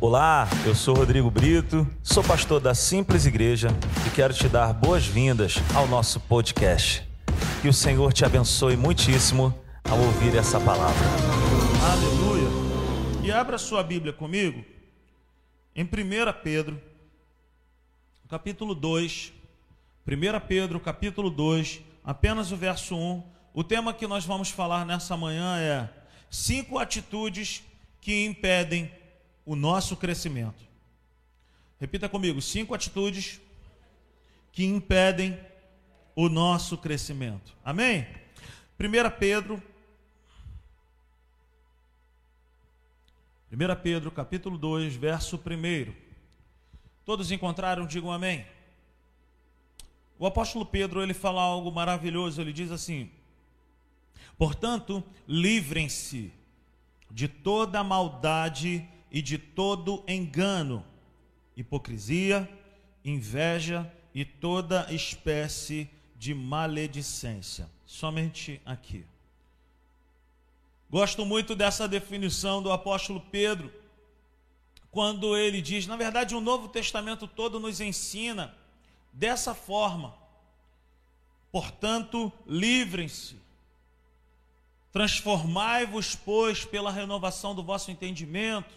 [0.00, 3.70] Olá, eu sou Rodrigo Brito, sou pastor da Simples Igreja
[4.06, 7.02] e quero te dar boas-vindas ao nosso podcast.
[7.60, 11.04] Que o Senhor te abençoe muitíssimo ao ouvir essa palavra.
[11.90, 12.48] Aleluia.
[13.24, 14.64] E abra sua Bíblia comigo
[15.74, 15.88] em 1
[16.44, 16.80] Pedro,
[18.28, 19.32] capítulo 2.
[20.06, 23.24] 1 Pedro, capítulo 2, apenas o verso 1.
[23.52, 25.88] O tema que nós vamos falar nessa manhã é
[26.30, 27.64] cinco atitudes
[28.00, 28.88] que impedem
[29.48, 30.62] o nosso crescimento.
[31.80, 33.40] Repita comigo: cinco atitudes
[34.52, 35.40] que impedem
[36.14, 37.56] o nosso crescimento.
[37.64, 38.06] Amém?
[38.78, 39.62] 1 Pedro.
[43.50, 45.94] 1 Pedro, capítulo 2, verso 1.
[47.02, 47.86] Todos encontraram?
[47.86, 48.44] Digam amém.
[50.18, 53.10] O apóstolo Pedro, ele fala algo maravilhoso, ele diz assim:
[54.36, 56.30] Portanto, livrem-se
[57.10, 60.84] de toda maldade e de todo engano,
[61.56, 62.48] hipocrisia,
[63.04, 67.68] inveja e toda espécie de maledicência.
[67.86, 69.04] Somente aqui.
[70.90, 73.72] Gosto muito dessa definição do apóstolo Pedro,
[74.90, 78.54] quando ele diz, na verdade, o Novo Testamento todo nos ensina
[79.12, 80.14] dessa forma.
[81.52, 83.36] Portanto, livrem-se
[84.92, 88.74] Transformai-vos, pois, pela renovação do vosso entendimento,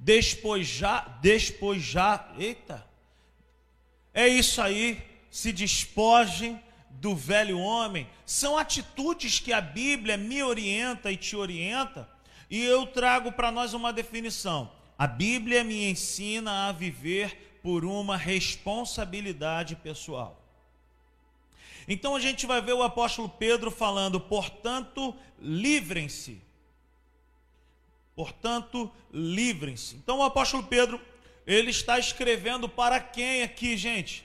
[0.00, 2.88] despojar, despojar, eita,
[4.14, 8.08] é isso aí, se despojem do velho homem.
[8.24, 12.08] São atitudes que a Bíblia me orienta e te orienta,
[12.48, 14.72] e eu trago para nós uma definição.
[14.98, 20.42] A Bíblia me ensina a viver por uma responsabilidade pessoal.
[21.86, 26.40] Então a gente vai ver o apóstolo Pedro falando, portanto, livrem-se.
[28.20, 29.96] Portanto, livrem-se.
[29.96, 31.00] Então o apóstolo Pedro,
[31.46, 34.22] ele está escrevendo para quem aqui, gente?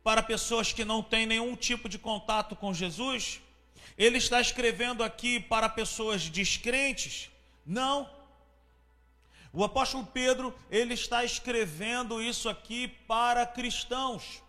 [0.00, 3.40] Para pessoas que não têm nenhum tipo de contato com Jesus?
[3.98, 7.28] Ele está escrevendo aqui para pessoas descrentes?
[7.66, 8.08] Não.
[9.52, 14.40] O apóstolo Pedro, ele está escrevendo isso aqui para cristãos.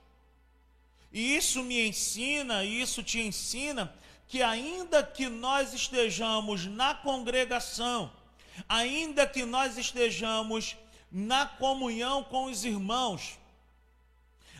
[1.11, 3.91] E isso me ensina, isso te ensina,
[4.27, 8.20] que ainda que nós estejamos na congregação,
[8.67, 10.75] ainda que nós estejamos
[11.11, 13.37] na comunhão com os irmãos,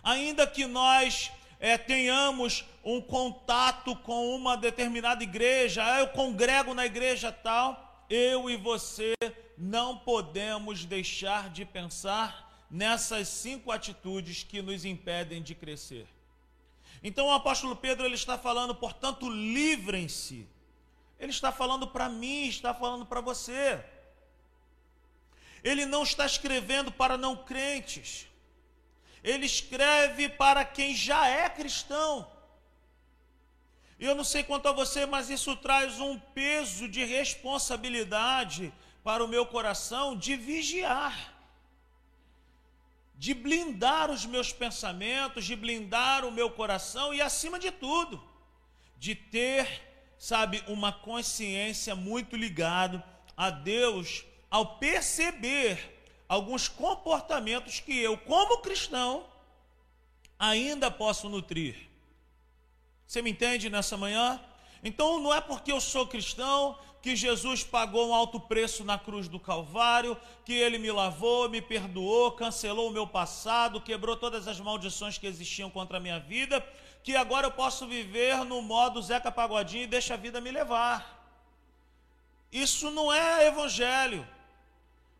[0.03, 6.85] ainda que nós é, tenhamos um contato com uma determinada igreja, ah, eu congrego na
[6.85, 9.13] igreja tal, eu e você
[9.57, 16.07] não podemos deixar de pensar nessas cinco atitudes que nos impedem de crescer.
[17.03, 20.47] Então o apóstolo Pedro ele está falando, portanto, livrem-se.
[21.21, 23.63] Ele está falando para mim, está falando para você.
[25.63, 28.27] Ele não está escrevendo para não crentes.
[29.23, 32.29] Ele escreve para quem já é cristão.
[33.99, 39.23] E eu não sei quanto a você, mas isso traz um peso de responsabilidade para
[39.23, 41.15] o meu coração de vigiar
[43.23, 48.19] de blindar os meus pensamentos, de blindar o meu coração e, acima de tudo,
[48.97, 49.90] de ter,
[50.21, 53.03] sabe, uma consciência muito ligada
[53.35, 59.25] a Deus ao perceber alguns comportamentos que eu, como cristão,
[60.37, 61.75] ainda posso nutrir.
[63.07, 64.39] Você me entende nessa manhã?
[64.83, 69.27] Então não é porque eu sou cristão que Jesus pagou um alto preço na cruz
[69.27, 70.15] do Calvário,
[70.45, 75.25] que ele me lavou, me perdoou, cancelou o meu passado, quebrou todas as maldições que
[75.25, 76.63] existiam contra a minha vida,
[77.03, 81.19] que agora eu posso viver no modo Zeca Pagodinho e deixa a vida me levar.
[82.51, 84.27] Isso não é evangelho.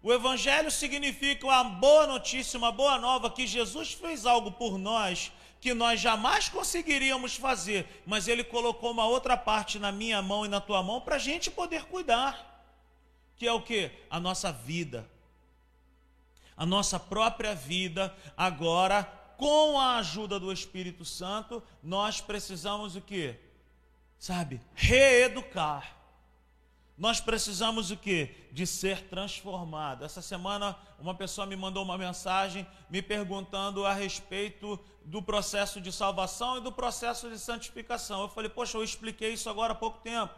[0.04, 5.32] O evangelho significa uma boa notícia, uma boa nova, que Jesus fez algo por nós
[5.62, 10.50] que nós jamais conseguiríamos fazer, mas Ele colocou uma outra parte na minha mão e
[10.50, 12.66] na tua mão para a gente poder cuidar.
[13.38, 13.92] Que é o que?
[14.10, 15.08] A nossa vida.
[16.58, 19.08] A nossa própria vida, agora,
[19.42, 23.36] com a ajuda do Espírito Santo, nós precisamos o que?
[24.20, 24.62] Sabe?
[24.76, 26.02] Reeducar
[27.02, 28.30] nós precisamos o quê?
[28.52, 30.06] De ser transformado.
[30.06, 35.92] Essa semana uma pessoa me mandou uma mensagem me perguntando a respeito do processo de
[35.92, 38.22] salvação e do processo de santificação.
[38.22, 40.32] Eu falei, poxa, eu expliquei isso agora há pouco tempo.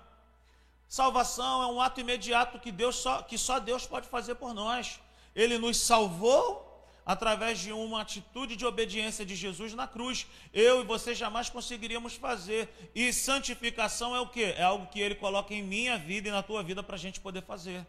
[0.87, 5.01] Salvação é um ato imediato que Deus só, que só Deus pode fazer por nós.
[5.35, 6.72] Ele nos salvou
[7.05, 10.25] através de uma atitude de obediência de Jesus na cruz.
[10.53, 12.69] Eu e você jamais conseguiríamos fazer.
[12.95, 14.43] E santificação é o que?
[14.43, 17.19] É algo que Ele coloca em minha vida e na tua vida para a gente
[17.19, 17.85] poder fazer.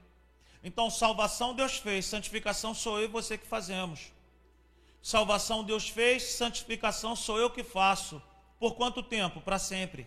[0.63, 4.13] Então, salvação Deus fez, santificação sou eu e você que fazemos.
[5.03, 8.23] Salvação Deus fez, santificação sou eu que faço.
[8.59, 9.43] Por quanto tempo?
[9.43, 10.07] Para sempre.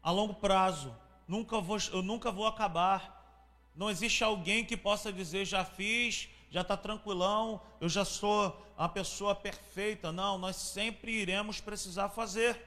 [0.00, 0.96] A longo prazo.
[1.26, 3.18] Nunca vou, eu nunca vou acabar.
[3.74, 8.88] Não existe alguém que possa dizer já fiz, já está tranquilão, eu já sou a
[8.88, 10.10] pessoa perfeita.
[10.10, 12.60] Não, nós sempre iremos precisar fazer.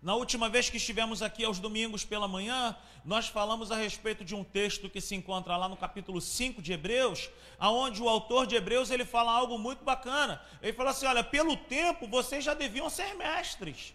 [0.00, 4.34] Na última vez que estivemos aqui aos domingos pela manhã, nós falamos a respeito de
[4.34, 7.28] um texto que se encontra lá no capítulo 5 de Hebreus,
[7.58, 10.40] aonde o autor de Hebreus ele fala algo muito bacana.
[10.62, 13.94] Ele fala assim: "Olha, pelo tempo vocês já deviam ser mestres".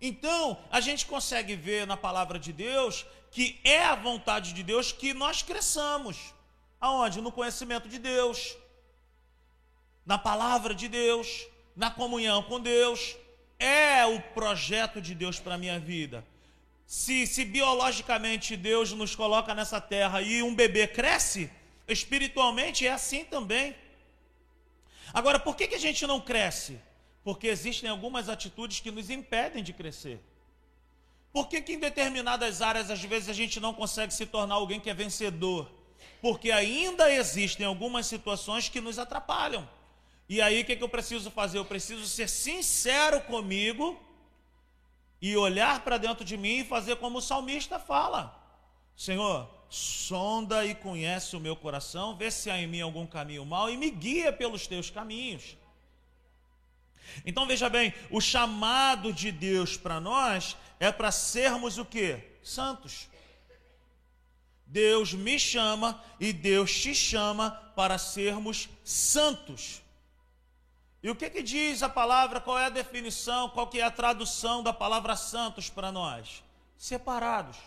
[0.00, 4.90] Então, a gente consegue ver na palavra de Deus que é a vontade de Deus
[4.90, 6.34] que nós cresçamos.
[6.82, 7.20] Aonde?
[7.20, 8.56] No conhecimento de Deus,
[10.04, 11.46] na palavra de Deus,
[11.76, 13.16] na comunhão com Deus,
[13.56, 16.26] é o projeto de Deus para a minha vida.
[16.84, 21.48] Se, se biologicamente Deus nos coloca nessa terra e um bebê cresce,
[21.86, 23.76] espiritualmente é assim também.
[25.14, 26.80] Agora, por que, que a gente não cresce?
[27.22, 30.20] Porque existem algumas atitudes que nos impedem de crescer.
[31.32, 34.80] Por que, que em determinadas áreas, às vezes, a gente não consegue se tornar alguém
[34.80, 35.70] que é vencedor?
[36.20, 39.68] Porque ainda existem algumas situações que nos atrapalham.
[40.28, 41.58] E aí o que, que eu preciso fazer?
[41.58, 44.00] Eu preciso ser sincero comigo
[45.20, 48.34] e olhar para dentro de mim e fazer como o salmista fala:
[48.96, 53.70] Senhor, sonda e conhece o meu coração, vê se há em mim algum caminho mau
[53.70, 55.56] e me guia pelos teus caminhos.
[57.24, 62.18] Então veja bem, o chamado de Deus para nós é para sermos o que?
[62.42, 63.08] Santos.
[64.72, 69.82] Deus me chama e Deus te chama para sermos santos.
[71.02, 72.40] E o que, que diz a palavra?
[72.40, 73.50] Qual é a definição?
[73.50, 76.42] Qual que é a tradução da palavra santos para nós?
[76.74, 77.58] Separados.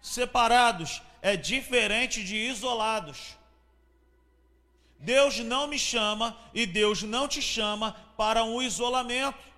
[0.00, 3.36] Separados é diferente de isolados.
[4.96, 9.49] Deus não me chama e Deus não te chama para um isolamento.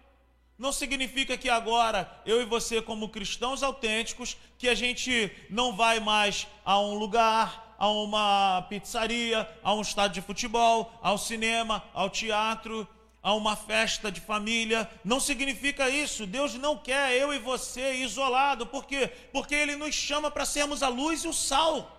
[0.58, 5.98] Não significa que agora eu e você, como cristãos autênticos, que a gente não vai
[5.98, 12.08] mais a um lugar, a uma pizzaria, a um estádio de futebol, ao cinema, ao
[12.08, 12.86] teatro,
[13.22, 14.88] a uma festa de família.
[15.04, 16.26] Não significa isso.
[16.26, 18.66] Deus não quer eu e você isolado.
[18.66, 19.10] Por quê?
[19.32, 21.98] Porque Ele nos chama para sermos a luz e o sal.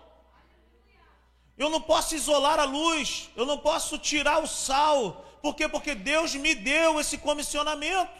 [1.56, 5.24] Eu não posso isolar a luz, eu não posso tirar o sal.
[5.40, 5.68] Por quê?
[5.68, 8.10] Porque Deus me deu esse comissionamento.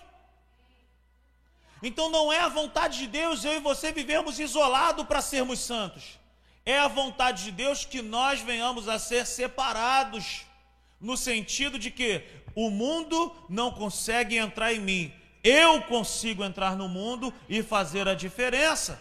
[1.87, 6.19] Então não é a vontade de Deus eu e você vivermos isolados para sermos santos.
[6.65, 10.47] É a vontade de Deus que nós venhamos a ser separados,
[10.99, 16.89] no sentido de que o mundo não consegue entrar em mim, eu consigo entrar no
[16.89, 18.99] mundo e fazer a diferença.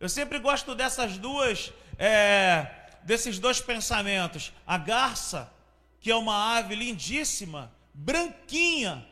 [0.00, 2.66] Eu sempre gosto dessas duas, é,
[3.02, 4.54] desses dois pensamentos.
[4.66, 5.52] A garça,
[6.00, 9.06] que é uma ave lindíssima, branquinha,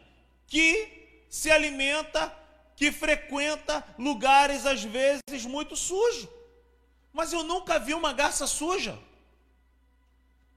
[0.47, 2.33] que se alimenta,
[2.83, 6.29] que frequenta lugares às vezes muito sujos.
[7.13, 8.99] Mas eu nunca vi uma garça suja.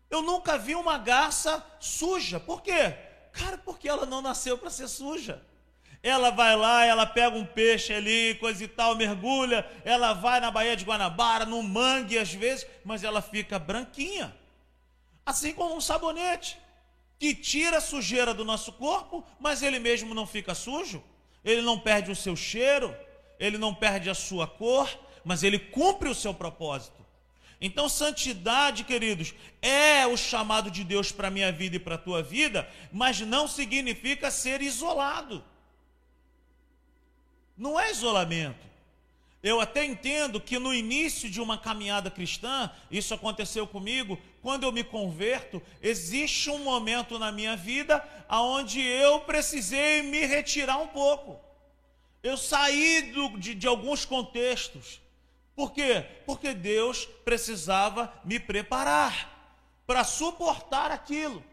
[0.09, 2.39] Eu nunca vi uma garça suja.
[2.39, 2.95] Por quê?
[3.31, 5.39] Cara, porque ela não nasceu para ser suja.
[6.01, 10.49] Ela vai lá, ela pega um peixe ali, coisa e tal, mergulha, ela vai na
[10.49, 14.35] Baía de Guanabara, no mangue às vezes, mas ela fica branquinha.
[15.23, 16.57] Assim como um sabonete,
[17.19, 21.03] que tira a sujeira do nosso corpo, mas ele mesmo não fica sujo,
[21.45, 22.93] ele não perde o seu cheiro,
[23.39, 24.89] ele não perde a sua cor,
[25.23, 27.05] mas ele cumpre o seu propósito.
[27.61, 31.99] Então, santidade, queridos, é o chamado de Deus para a minha vida e para a
[31.99, 35.43] tua vida, mas não significa ser isolado.
[37.57, 38.65] Não é isolamento.
[39.41, 44.71] Eu até entendo que no início de uma caminhada cristã, isso aconteceu comigo, quando eu
[44.71, 51.39] me converto, existe um momento na minha vida onde eu precisei me retirar um pouco.
[52.21, 55.01] Eu saí do, de, de alguns contextos
[55.55, 56.05] por quê?
[56.25, 59.31] Porque Deus precisava me preparar
[59.87, 61.43] para suportar aquilo.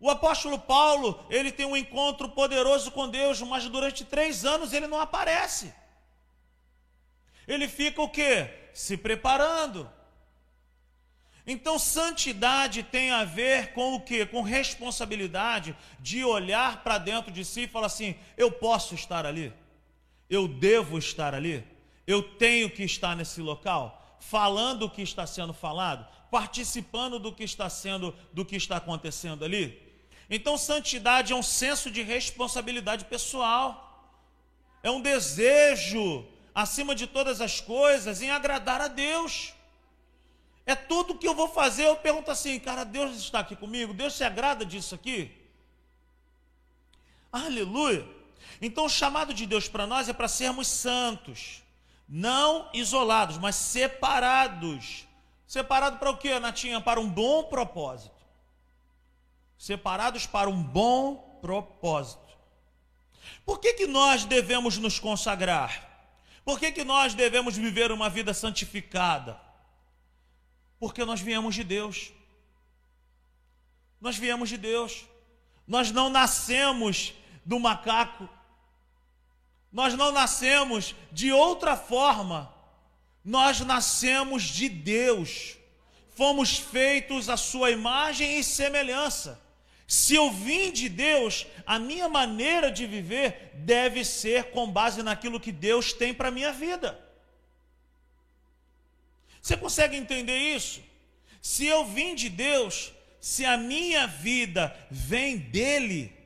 [0.00, 4.86] O apóstolo Paulo, ele tem um encontro poderoso com Deus, mas durante três anos ele
[4.86, 5.72] não aparece.
[7.46, 8.70] Ele fica o quê?
[8.72, 9.88] Se preparando.
[11.46, 14.24] Então, santidade tem a ver com o quê?
[14.24, 19.52] Com responsabilidade de olhar para dentro de si e falar assim: eu posso estar ali,
[20.30, 21.64] eu devo estar ali.
[22.06, 27.44] Eu tenho que estar nesse local, falando o que está sendo falado, participando do que
[27.44, 29.80] está sendo, do que está acontecendo ali.
[30.28, 34.10] Então, santidade é um senso de responsabilidade pessoal,
[34.82, 39.54] é um desejo acima de todas as coisas, em agradar a Deus.
[40.64, 41.86] É tudo que eu vou fazer.
[41.86, 43.92] Eu pergunto assim, cara, Deus está aqui comigo?
[43.92, 45.30] Deus se agrada disso aqui?
[47.32, 48.06] Aleluia.
[48.60, 51.62] Então, o chamado de Deus para nós é para sermos santos,
[52.08, 55.06] não isolados, mas separados.
[55.46, 56.80] Separado para o quê, Natinha?
[56.80, 58.14] Para um bom propósito.
[59.58, 62.22] Separados para um bom propósito.
[63.44, 65.88] Por que, que nós devemos nos consagrar?
[66.44, 69.38] Por que, que nós devemos viver uma vida santificada?
[70.82, 72.12] Porque nós viemos de Deus.
[74.00, 75.04] Nós viemos de Deus.
[75.64, 78.28] Nós não nascemos do macaco.
[79.72, 82.52] Nós não nascemos de outra forma.
[83.24, 85.56] Nós nascemos de Deus.
[86.16, 89.40] Fomos feitos à sua imagem e semelhança.
[89.86, 95.38] Se eu vim de Deus, a minha maneira de viver deve ser com base naquilo
[95.38, 97.11] que Deus tem para a minha vida.
[99.42, 100.80] Você consegue entender isso?
[101.42, 106.16] Se eu vim de Deus, se a minha vida vem dele,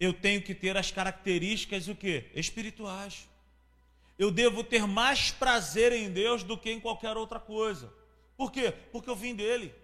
[0.00, 2.24] eu tenho que ter as características o que?
[2.34, 3.28] Espirituais.
[4.18, 7.92] Eu devo ter mais prazer em Deus do que em qualquer outra coisa.
[8.34, 8.72] Por quê?
[8.90, 9.74] Porque eu vim dele.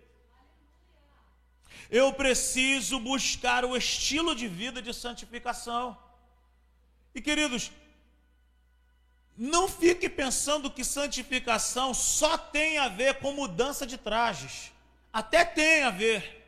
[1.90, 5.97] Eu preciso buscar o estilo de vida de santificação.
[7.14, 7.71] E queridos,
[9.36, 14.72] não fique pensando que santificação só tem a ver com mudança de trajes.
[15.12, 16.44] Até tem a ver.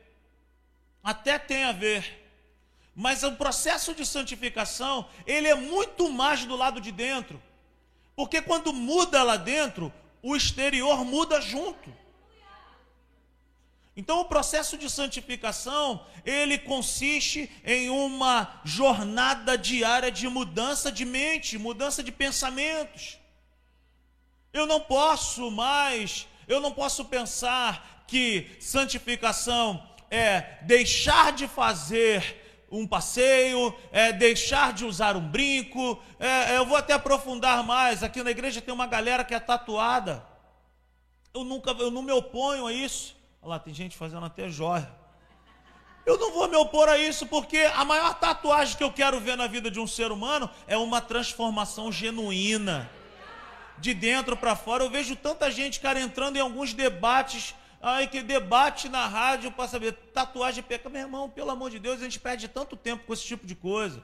[1.03, 2.25] Até tem a ver.
[2.95, 7.43] Mas o processo de santificação, ele é muito mais do lado de dentro.
[8.15, 11.93] Porque quando muda lá dentro, o exterior muda junto.
[13.97, 21.57] Então, o processo de santificação, ele consiste em uma jornada diária de mudança de mente,
[21.57, 23.19] mudança de pensamentos.
[24.53, 32.87] Eu não posso mais, eu não posso pensar que santificação é deixar de fazer um
[32.87, 35.99] passeio, é deixar de usar um brinco.
[36.21, 38.03] É, eu vou até aprofundar mais.
[38.03, 40.23] Aqui na igreja tem uma galera que é tatuada.
[41.33, 43.16] Eu nunca, eu não me oponho a isso.
[43.47, 44.91] Olha lá, tem gente fazendo até joia.
[46.05, 49.37] Eu não vou me opor a isso, porque a maior tatuagem que eu quero ver
[49.37, 52.91] na vida de um ser humano é uma transformação genuína.
[53.79, 54.83] De dentro para fora.
[54.83, 57.55] Eu vejo tanta gente, cara, entrando em alguns debates.
[57.81, 60.89] Ai, que debate na rádio para saber tatuagem peca.
[60.89, 63.55] Meu irmão, pelo amor de Deus, a gente perde tanto tempo com esse tipo de
[63.55, 64.03] coisa.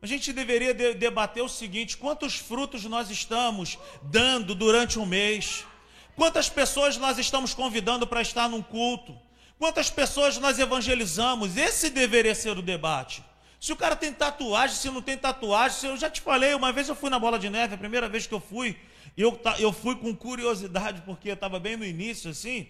[0.00, 5.66] A gente deveria de debater o seguinte: quantos frutos nós estamos dando durante um mês?
[6.14, 9.18] Quantas pessoas nós estamos convidando para estar num culto?
[9.58, 11.56] Quantas pessoas nós evangelizamos?
[11.56, 13.24] Esse deveria ser o debate.
[13.60, 16.72] Se o cara tem tatuagem, se não tem tatuagem, se eu já te falei, uma
[16.72, 18.76] vez eu fui na Bola de Neve, a primeira vez que eu fui,
[19.16, 22.68] eu, eu fui com curiosidade, porque eu estava bem no início assim.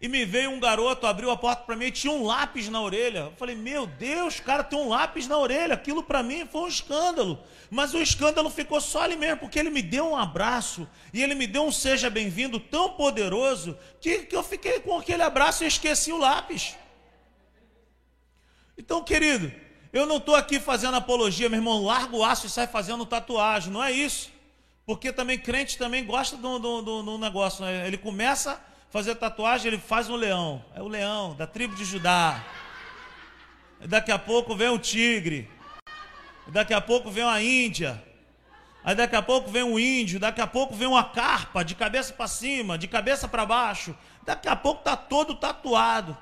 [0.00, 2.80] E me veio um garoto, abriu a porta para mim e tinha um lápis na
[2.80, 3.18] orelha.
[3.18, 5.74] Eu falei, meu Deus, cara, tem um lápis na orelha.
[5.74, 7.42] Aquilo para mim foi um escândalo.
[7.68, 11.34] Mas o escândalo ficou só ali mesmo, porque ele me deu um abraço e ele
[11.34, 15.66] me deu um seja bem-vindo tão poderoso que, que eu fiquei com aquele abraço e
[15.66, 16.76] esqueci o lápis.
[18.78, 19.52] Então, querido,
[19.92, 23.72] eu não estou aqui fazendo apologia, meu irmão, larga o aço e sai fazendo tatuagem.
[23.72, 24.30] Não é isso.
[24.86, 27.64] Porque também crente também gosta do, do, do, do negócio.
[27.64, 27.86] Né?
[27.86, 30.64] Ele começa fazer tatuagem, ele faz um leão.
[30.74, 32.44] É o leão da tribo de Judá.
[33.80, 35.50] Daqui a pouco vem o tigre.
[36.48, 38.02] Daqui a pouco vem a Índia.
[38.88, 42.10] Aí daqui a pouco vem um índio, daqui a pouco vem uma carpa de cabeça
[42.12, 43.94] para cima, de cabeça para baixo.
[44.24, 46.16] Daqui a pouco tá todo tatuado.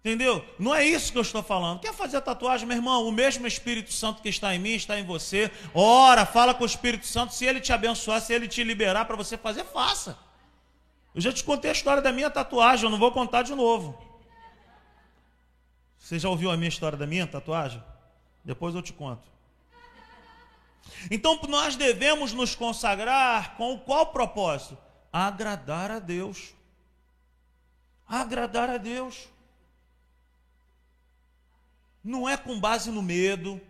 [0.00, 0.44] Entendeu?
[0.58, 1.80] Não é isso que eu estou falando.
[1.80, 3.06] Quer fazer tatuagem, meu irmão?
[3.06, 5.50] O mesmo Espírito Santo que está em mim está em você.
[5.74, 7.34] Ora, fala com o Espírito Santo.
[7.34, 10.18] Se ele te abençoar, se ele te liberar para você fazer, faça.
[11.14, 13.98] Eu já te contei a história da minha tatuagem, eu não vou contar de novo.
[15.98, 17.82] Você já ouviu a minha história da minha tatuagem?
[18.44, 19.28] Depois eu te conto.
[21.10, 24.78] Então nós devemos nos consagrar com qual propósito?
[25.12, 26.54] Agradar a Deus.
[28.08, 29.28] Agradar a Deus.
[32.02, 33.60] Não é com base no medo,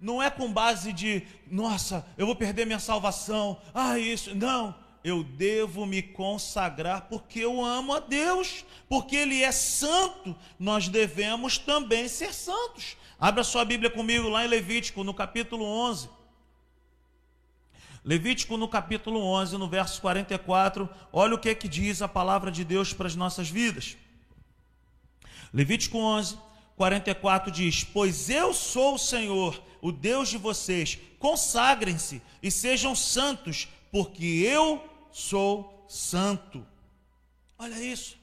[0.00, 3.60] não é com base de, nossa, eu vou perder minha salvação.
[3.74, 4.34] Ah, isso.
[4.34, 10.88] Não eu devo me consagrar porque eu amo a Deus, porque Ele é santo, nós
[10.88, 12.96] devemos também ser santos.
[13.16, 16.10] Abra sua Bíblia comigo lá em Levítico, no capítulo 11.
[18.04, 22.50] Levítico, no capítulo 11, no verso 44, olha o que, é que diz a palavra
[22.50, 23.96] de Deus para as nossas vidas.
[25.54, 26.36] Levítico 11,
[26.76, 30.98] 44 diz: Pois eu sou o Senhor, o Deus de vocês.
[31.20, 36.66] Consagrem-se e sejam santos, porque eu sou santo.
[37.58, 38.18] Olha isso.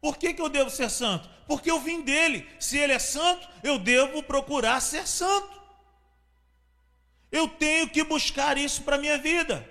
[0.00, 1.30] Por que, que eu devo ser santo?
[1.46, 2.48] Porque eu vim dele.
[2.58, 5.60] Se ele é santo, eu devo procurar ser santo.
[7.30, 9.64] Eu tenho que buscar isso para a minha vida.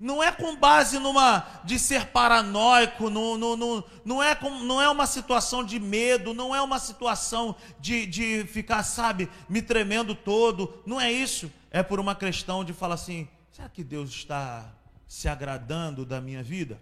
[0.00, 4.80] Não é com base numa de ser paranoico, no, no, no, não, é com, não
[4.80, 10.14] é uma situação de medo, não é uma situação de, de ficar, sabe, me tremendo
[10.14, 10.82] todo.
[10.86, 11.52] Não é isso.
[11.70, 14.77] É por uma questão de falar assim: será que Deus está
[15.08, 16.80] se agradando da minha vida?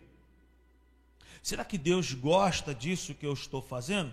[1.41, 4.13] Será que Deus gosta disso que eu estou fazendo?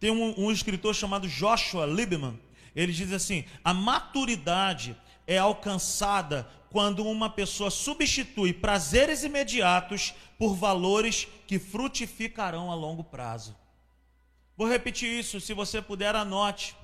[0.00, 2.40] Tem um, um escritor chamado Joshua Lieberman.
[2.74, 11.28] Ele diz assim: a maturidade é alcançada quando uma pessoa substitui prazeres imediatos por valores
[11.46, 13.54] que frutificarão a longo prazo.
[14.56, 16.74] Vou repetir isso, se você puder, anote.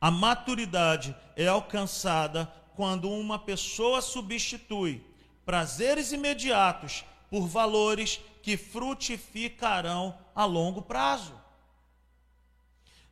[0.00, 5.00] A maturidade é alcançada quando uma pessoa substitui
[5.44, 11.40] prazeres imediatos por valores que frutificarão a longo prazo.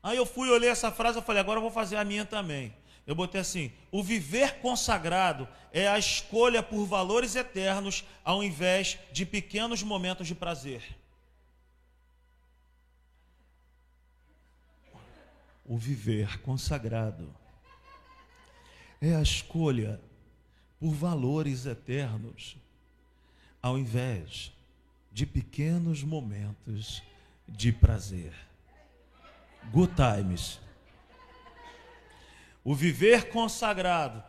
[0.02, 2.74] Aí eu fui, olhei essa frase, eu falei, agora eu vou fazer a minha também.
[3.06, 9.26] Eu botei assim: o viver consagrado é a escolha por valores eternos ao invés de
[9.26, 10.96] pequenos momentos de prazer.
[15.64, 17.34] O viver consagrado
[19.00, 20.00] é a escolha
[20.80, 22.56] por valores eternos
[23.62, 24.50] ao invés
[25.12, 27.02] de pequenos momentos
[27.46, 28.32] de prazer.
[29.70, 30.58] Good times.
[32.64, 34.24] O viver consagrado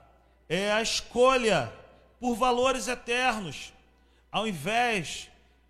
[0.49, 1.71] é a escolha
[2.19, 3.73] por valores eternos,
[4.29, 5.29] ao invés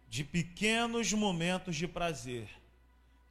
[0.09, 2.49] de pequenos momentos de prazer.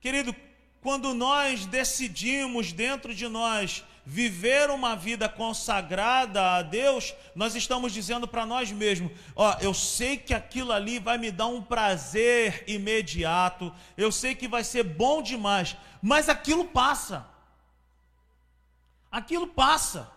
[0.00, 0.34] Querido,
[0.80, 8.26] quando nós decidimos dentro de nós viver uma vida consagrada a Deus, nós estamos dizendo
[8.26, 13.72] para nós mesmos: ó, eu sei que aquilo ali vai me dar um prazer imediato,
[13.96, 17.26] eu sei que vai ser bom demais, mas aquilo passa.
[19.10, 20.10] Aquilo passa.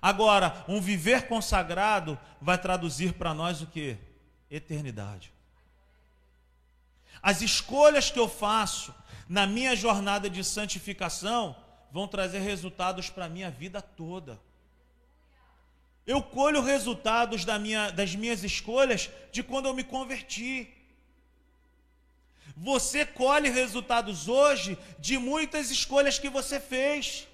[0.00, 3.96] Agora, um viver consagrado vai traduzir para nós o que?
[4.50, 5.32] Eternidade.
[7.22, 8.94] As escolhas que eu faço
[9.28, 11.56] na minha jornada de santificação
[11.90, 14.40] vão trazer resultados para a minha vida toda.
[16.06, 20.72] Eu colho resultados da minha, das minhas escolhas de quando eu me converti.
[22.56, 27.26] Você colhe resultados hoje de muitas escolhas que você fez.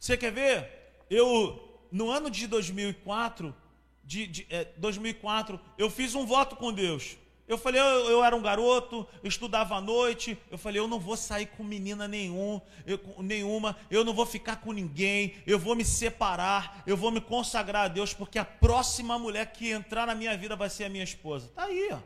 [0.00, 1.04] Você quer ver?
[1.10, 3.54] Eu, no ano de 2004,
[4.02, 7.16] de, de é, 2004, eu fiz um voto com Deus.
[7.48, 10.36] Eu falei, eu, eu, era um garoto, eu estudava à noite.
[10.50, 14.56] Eu falei, eu não vou sair com menina nenhum, eu, nenhuma, eu não vou ficar
[14.56, 19.16] com ninguém, eu vou me separar, eu vou me consagrar a Deus, porque a próxima
[19.16, 21.48] mulher que entrar na minha vida vai ser a minha esposa.
[21.54, 21.98] Tá aí, ó.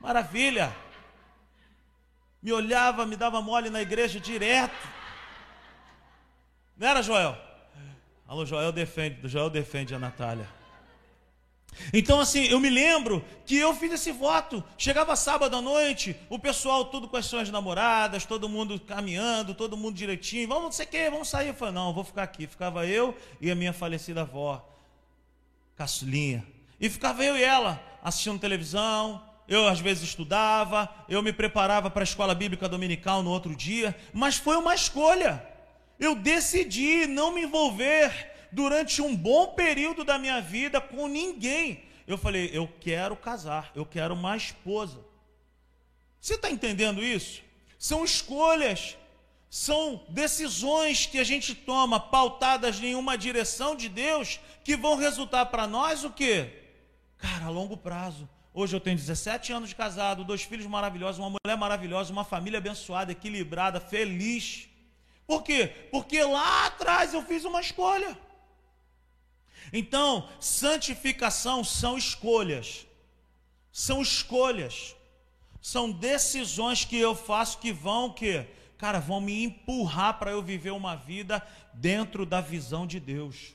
[0.00, 0.74] Maravilha.
[2.42, 4.88] Me olhava, me dava mole na igreja direto.
[6.76, 7.36] Não era, Joel?
[8.26, 10.59] Alô, Joel defende, Joel defende a Natália.
[11.92, 14.62] Então, assim, eu me lembro que eu fiz esse voto.
[14.76, 19.76] Chegava sábado à noite, o pessoal tudo com as suas namoradas, todo mundo caminhando, todo
[19.76, 20.48] mundo direitinho.
[20.48, 21.48] Vamos, não sei o quê, vamos sair.
[21.48, 22.46] Eu falei, não, eu vou ficar aqui.
[22.46, 24.64] Ficava eu e a minha falecida avó,
[25.76, 26.46] caçulinha.
[26.80, 29.22] E ficava eu e ela assistindo televisão.
[29.48, 33.96] Eu às vezes estudava, eu me preparava para a escola bíblica dominical no outro dia,
[34.12, 35.44] mas foi uma escolha.
[35.98, 41.84] Eu decidi não me envolver durante um bom período da minha vida com ninguém.
[42.06, 44.98] Eu falei, eu quero casar, eu quero uma esposa.
[46.20, 47.42] Você está entendendo isso?
[47.78, 48.96] São escolhas,
[49.48, 55.46] são decisões que a gente toma pautadas em uma direção de Deus que vão resultar
[55.46, 56.50] para nós o quê?
[57.16, 58.28] Cara, a longo prazo.
[58.52, 62.58] Hoje eu tenho 17 anos de casado, dois filhos maravilhosos, uma mulher maravilhosa, uma família
[62.58, 64.68] abençoada, equilibrada, feliz.
[65.26, 65.68] Por quê?
[65.90, 68.18] Porque lá atrás eu fiz uma escolha.
[69.72, 72.86] Então, santificação são escolhas.
[73.72, 74.96] São escolhas.
[75.60, 78.46] São decisões que eu faço que vão que,
[78.78, 83.54] cara, vão me empurrar para eu viver uma vida dentro da visão de Deus.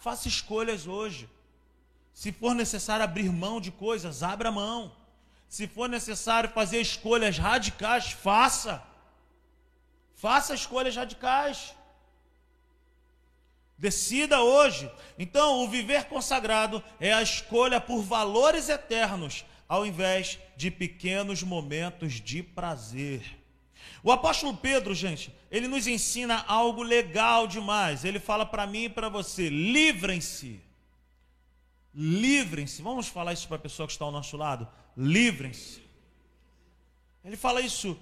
[0.00, 1.28] Faça escolhas hoje.
[2.12, 4.94] Se for necessário abrir mão de coisas, abra mão.
[5.48, 8.82] Se for necessário fazer escolhas radicais, faça.
[10.14, 11.74] Faça escolhas radicais.
[13.78, 14.90] Decida hoje.
[15.18, 22.14] Então, o viver consagrado é a escolha por valores eternos, ao invés de pequenos momentos
[22.14, 23.22] de prazer.
[24.02, 28.04] O apóstolo Pedro, gente, ele nos ensina algo legal demais.
[28.04, 30.60] Ele fala para mim e para você: livrem-se.
[31.94, 32.82] Livrem-se.
[32.82, 34.68] Vamos falar isso para a pessoa que está ao nosso lado?
[34.96, 35.82] Livrem-se.
[37.24, 37.98] Ele fala isso,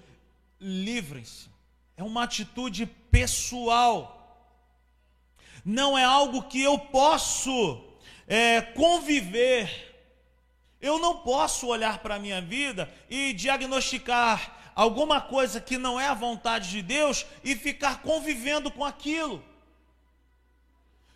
[0.60, 1.48] livrem-se.
[1.96, 4.23] É uma atitude pessoal.
[5.64, 7.82] Não é algo que eu posso
[8.26, 9.92] é, conviver.
[10.80, 16.06] Eu não posso olhar para a minha vida e diagnosticar alguma coisa que não é
[16.06, 19.42] a vontade de Deus e ficar convivendo com aquilo.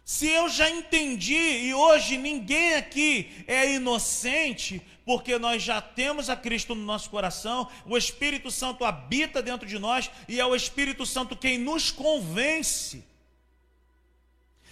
[0.05, 6.37] Se eu já entendi e hoje ninguém aqui é inocente, porque nós já temos a
[6.37, 11.05] Cristo no nosso coração, o Espírito Santo habita dentro de nós e é o Espírito
[11.05, 13.05] Santo quem nos convence.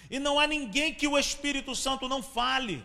[0.09, 2.83] E não há ninguém que o Espírito Santo não fale.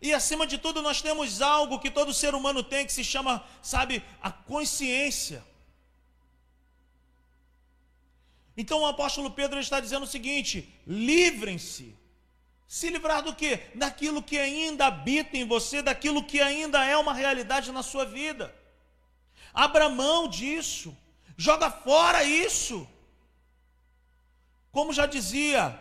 [0.00, 3.44] E acima de tudo, nós temos algo que todo ser humano tem que se chama,
[3.62, 5.44] sabe, a consciência.
[8.56, 11.96] Então o apóstolo Pedro está dizendo o seguinte: livrem-se.
[12.66, 13.60] Se livrar do quê?
[13.74, 18.54] Daquilo que ainda habita em você, daquilo que ainda é uma realidade na sua vida.
[19.54, 20.94] Abra mão disso.
[21.36, 22.86] Joga fora isso.
[24.70, 25.78] Como já dizia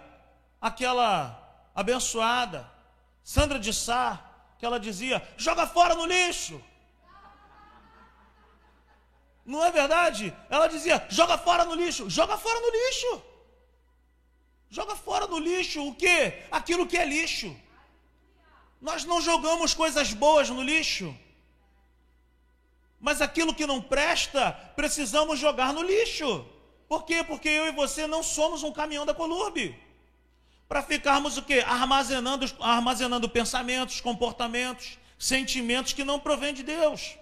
[0.62, 2.70] aquela abençoada
[3.24, 4.20] Sandra de Sá,
[4.58, 6.64] que ela dizia: joga fora no lixo.
[9.46, 10.34] Não é verdade?
[10.50, 13.24] Ela dizia: joga fora no lixo, joga fora no lixo.
[14.70, 16.34] Joga fora no lixo o que?
[16.52, 17.56] Aquilo que é lixo.
[18.82, 21.16] Nós não jogamos coisas boas no lixo.
[23.00, 26.46] Mas aquilo que não presta, precisamos jogar no lixo.
[26.88, 27.24] Por quê?
[27.24, 29.78] Porque eu e você não somos um caminhão da Colurbe.
[30.68, 31.64] Para ficarmos o quê?
[31.66, 37.18] Armazenando, armazenando pensamentos, comportamentos, sentimentos que não provêm de Deus.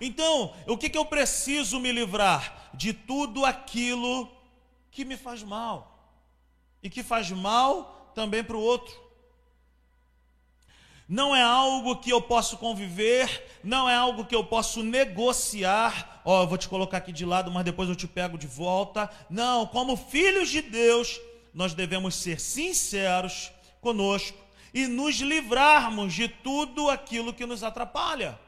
[0.00, 2.70] Então, o que, que eu preciso me livrar?
[2.74, 4.30] De tudo aquilo
[4.90, 5.90] que me faz mal.
[6.82, 9.03] E que faz mal também para o outro
[11.08, 16.22] não é algo que eu posso conviver, não é algo que eu posso negociar.
[16.24, 18.46] Ó, oh, eu vou te colocar aqui de lado, mas depois eu te pego de
[18.46, 19.10] volta.
[19.28, 21.20] Não, como filhos de Deus,
[21.52, 24.38] nós devemos ser sinceros conosco
[24.72, 28.38] e nos livrarmos de tudo aquilo que nos atrapalha.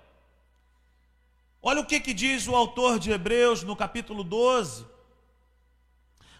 [1.62, 4.95] Olha o que, que diz o autor de Hebreus no capítulo 12.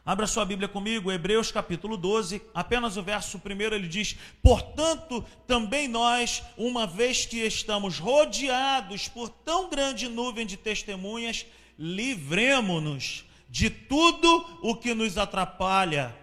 [0.07, 5.89] Abra sua Bíblia comigo, Hebreus capítulo 12, apenas o verso primeiro ele diz: Portanto, também
[5.89, 11.45] nós, uma vez que estamos rodeados por tão grande nuvem de testemunhas,
[11.77, 16.17] livremo-nos de tudo o que nos atrapalha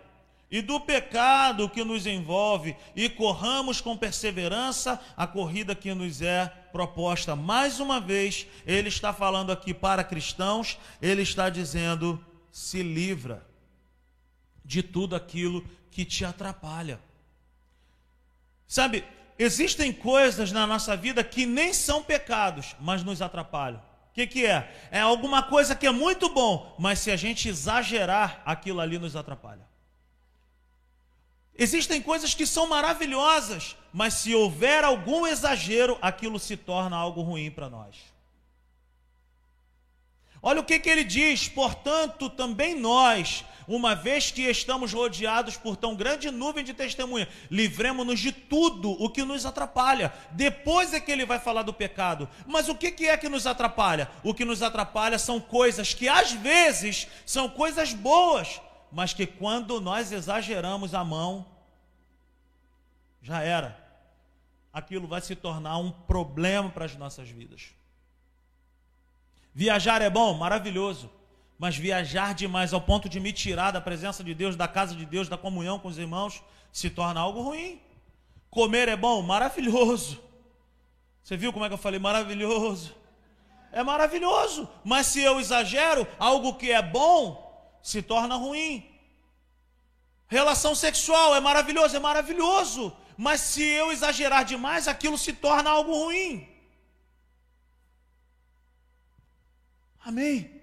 [0.49, 6.45] e do pecado que nos envolve e corramos com perseverança a corrida que nos é
[6.71, 7.35] proposta.
[7.35, 12.17] Mais uma vez, ele está falando aqui para cristãos, ele está dizendo:
[12.49, 13.51] se livra
[14.63, 16.99] de tudo aquilo que te atrapalha.
[18.67, 19.03] Sabe,
[19.37, 23.81] existem coisas na nossa vida que nem são pecados, mas nos atrapalham.
[24.09, 24.87] O que, que é?
[24.91, 29.15] É alguma coisa que é muito bom, mas se a gente exagerar, aquilo ali nos
[29.15, 29.67] atrapalha.
[31.55, 37.51] Existem coisas que são maravilhosas, mas se houver algum exagero, aquilo se torna algo ruim
[37.51, 37.95] para nós.
[40.41, 45.75] Olha o que, que ele diz: portanto, também nós, uma vez que estamos rodeados por
[45.75, 50.13] tão grande nuvem de testemunha, livremos-nos de tudo o que nos atrapalha.
[50.31, 52.27] Depois é que ele vai falar do pecado.
[52.45, 54.09] Mas o que, é que nos atrapalha?
[54.23, 59.79] O que nos atrapalha são coisas que às vezes são coisas boas, mas que quando
[59.81, 61.45] nós exageramos a mão,
[63.21, 63.81] já era.
[64.71, 67.69] Aquilo vai se tornar um problema para as nossas vidas.
[69.53, 71.09] Viajar é bom, maravilhoso.
[71.57, 75.05] Mas viajar demais ao ponto de me tirar da presença de Deus, da casa de
[75.05, 77.79] Deus, da comunhão com os irmãos, se torna algo ruim.
[78.49, 80.21] Comer é bom, maravilhoso.
[81.23, 82.93] Você viu como é que eu falei maravilhoso?
[83.71, 88.87] É maravilhoso, mas se eu exagero, algo que é bom se torna ruim.
[90.27, 95.91] Relação sexual é maravilhoso, é maravilhoso, mas se eu exagerar demais, aquilo se torna algo
[95.91, 96.47] ruim.
[100.05, 100.62] Amém?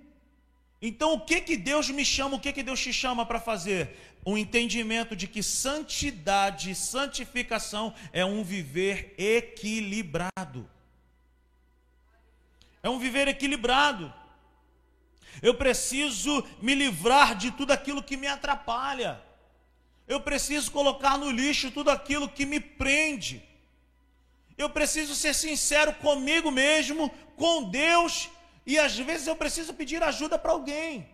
[0.82, 3.96] Então, o que que Deus me chama, o que que Deus te chama para fazer?
[4.24, 10.68] O entendimento de que santidade, santificação é um viver equilibrado.
[12.82, 14.12] É um viver equilibrado.
[15.42, 19.20] Eu preciso me livrar de tudo aquilo que me atrapalha.
[20.08, 23.42] Eu preciso colocar no lixo tudo aquilo que me prende.
[24.56, 28.28] Eu preciso ser sincero comigo mesmo, com Deus
[28.66, 31.08] E às vezes eu preciso pedir ajuda para alguém.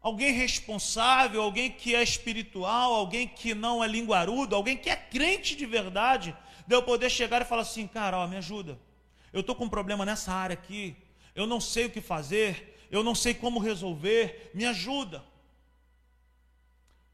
[0.00, 5.54] Alguém responsável, alguém que é espiritual, alguém que não é linguarudo, alguém que é crente
[5.54, 6.36] de verdade,
[6.66, 8.78] de eu poder chegar e falar assim, cara, ó, me ajuda.
[9.32, 10.96] Eu estou com um problema nessa área aqui,
[11.34, 15.22] eu não sei o que fazer, eu não sei como resolver, me ajuda.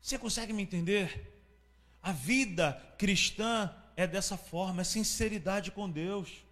[0.01, 1.33] Você consegue me entender?
[2.01, 6.46] A vida cristã é dessa forma, é sinceridade com Deus.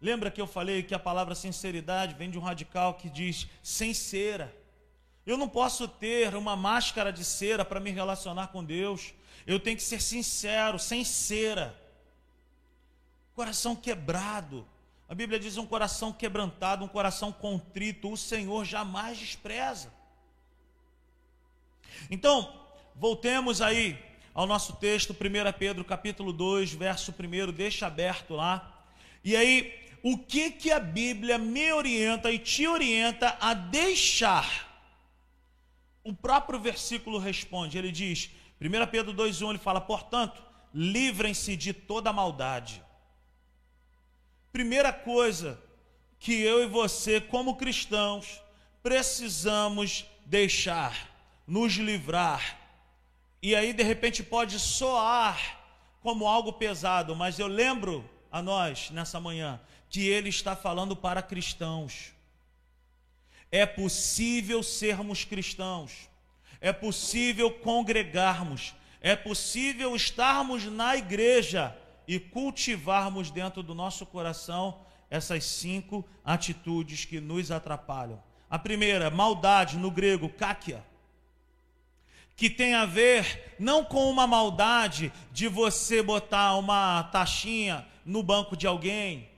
[0.00, 3.92] Lembra que eu falei que a palavra sinceridade vem de um radical que diz sem
[3.92, 4.54] cera.
[5.26, 9.12] Eu não posso ter uma máscara de cera para me relacionar com Deus.
[9.46, 11.78] Eu tenho que ser sincero, sem cera.
[13.34, 14.66] Coração quebrado.
[15.06, 19.92] A Bíblia diz um coração quebrantado, um coração contrito, o Senhor jamais despreza.
[22.10, 22.54] Então,
[22.94, 23.98] voltemos aí
[24.32, 28.84] ao nosso texto, 1 Pedro capítulo 2, verso 1, deixa aberto lá.
[29.22, 34.68] E aí, o que que a Bíblia me orienta e te orienta a deixar?
[36.02, 40.42] O próprio versículo responde, ele diz, 1 Pedro 2,1, ele fala, portanto,
[40.74, 42.82] livrem-se de toda maldade.
[44.52, 45.60] Primeira coisa
[46.18, 48.42] que eu e você, como cristãos,
[48.82, 51.08] precisamos deixar,
[51.46, 52.58] nos livrar.
[53.42, 55.58] E aí, de repente, pode soar
[56.00, 61.20] como algo pesado, mas eu lembro a nós, nessa manhã, que ele está falando para
[61.20, 62.12] cristãos.
[63.50, 66.08] É possível sermos cristãos,
[66.60, 71.76] é possível congregarmos, é possível estarmos na igreja
[72.06, 78.22] e cultivarmos dentro do nosso coração essas cinco atitudes que nos atrapalham.
[78.48, 80.84] A primeira, maldade, no grego, kákia,
[82.36, 88.56] que tem a ver não com uma maldade de você botar uma taxinha no banco
[88.56, 89.29] de alguém,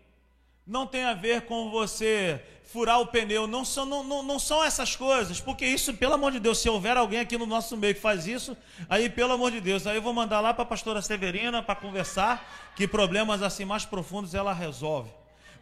[0.66, 4.64] não tem a ver com você furar o pneu, não são, não, não, não são
[4.64, 7.94] essas coisas, porque isso, pelo amor de Deus, se houver alguém aqui no nosso meio
[7.94, 8.56] que faz isso,
[8.88, 11.74] aí pelo amor de Deus, aí eu vou mandar lá para a pastora Severina para
[11.74, 15.10] conversar, que problemas assim mais profundos ela resolve.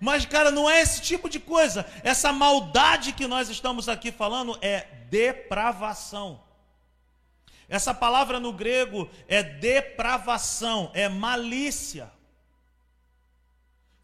[0.01, 1.85] Mas, cara, não é esse tipo de coisa.
[2.03, 6.41] Essa maldade que nós estamos aqui falando é depravação.
[7.69, 12.11] Essa palavra no grego é depravação, é malícia.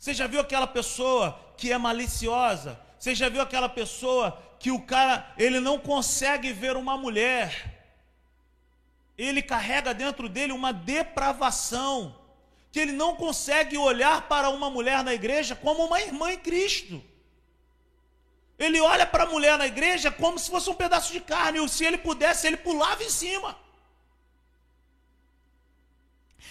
[0.06, 2.78] Você já viu aquela pessoa que é maliciosa?
[2.96, 7.84] Você já viu aquela pessoa que o cara, ele não consegue ver uma mulher?
[9.18, 12.14] Ele carrega dentro dele uma depravação,
[12.70, 17.02] que ele não consegue olhar para uma mulher na igreja como uma irmã em Cristo.
[18.56, 21.68] Ele olha para a mulher na igreja como se fosse um pedaço de carne, e
[21.68, 23.58] se ele pudesse, ele pulava em cima.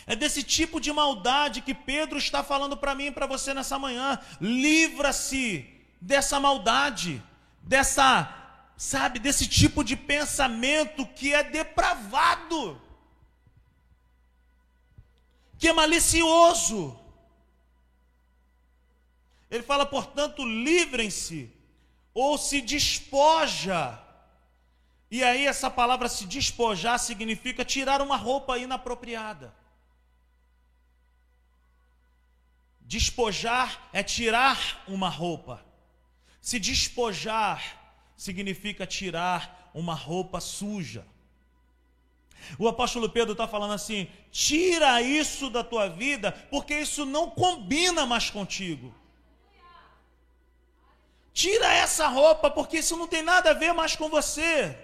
[0.08, 3.80] É desse tipo de maldade que Pedro está falando para mim e para você nessa
[3.80, 4.20] manhã.
[4.40, 5.68] Livra-se
[6.00, 7.24] dessa maldade,
[7.62, 8.32] dessa,
[8.78, 12.80] sabe, desse tipo de pensamento que é depravado,
[15.58, 17.00] que é malicioso.
[19.50, 21.52] Ele fala, portanto, livrem-se
[22.14, 24.00] ou se despoja.
[25.10, 29.65] E aí essa palavra se despojar significa tirar uma roupa inapropriada.
[32.86, 35.66] Despojar é tirar uma roupa.
[36.40, 37.82] Se despojar
[38.16, 41.06] significa tirar uma roupa suja.
[42.60, 48.06] O apóstolo Pedro está falando assim: tira isso da tua vida, porque isso não combina
[48.06, 48.94] mais contigo.
[51.34, 54.78] Tira essa roupa, porque isso não tem nada a ver mais com você.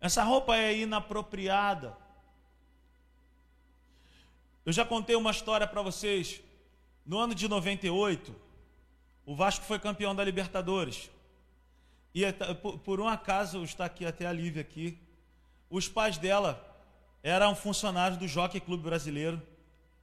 [0.00, 1.96] Essa roupa é inapropriada.
[4.66, 6.40] Eu já contei uma história para vocês.
[7.06, 8.34] No ano de 98,
[9.24, 11.08] o Vasco foi campeão da Libertadores.
[12.12, 12.24] E
[12.82, 14.98] por um acaso está aqui até a Lívia aqui.
[15.70, 16.60] Os pais dela
[17.22, 19.40] eram funcionários do Jockey Clube Brasileiro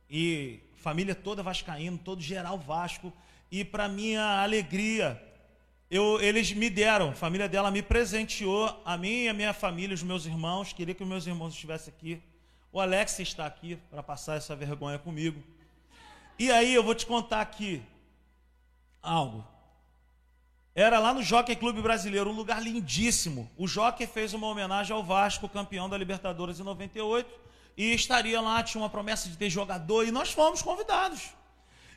[0.10, 3.12] e família toda vascaíno, todo geral Vasco.
[3.52, 5.21] E para minha alegria,
[5.91, 9.93] eu, eles me deram, a família dela me presenteou, a mim e a minha família,
[9.93, 12.23] os meus irmãos, queria que os meus irmãos estivessem aqui
[12.74, 15.42] o Alex está aqui para passar essa vergonha comigo.
[16.40, 17.84] E aí eu vou te contar aqui
[19.00, 19.46] algo.
[20.74, 23.48] Era lá no Jockey Clube Brasileiro, um lugar lindíssimo.
[23.56, 27.30] O Jockey fez uma homenagem ao Vasco, campeão da Libertadores em 98,
[27.78, 31.30] e estaria lá, tinha uma promessa de ter jogador, e nós fomos convidados.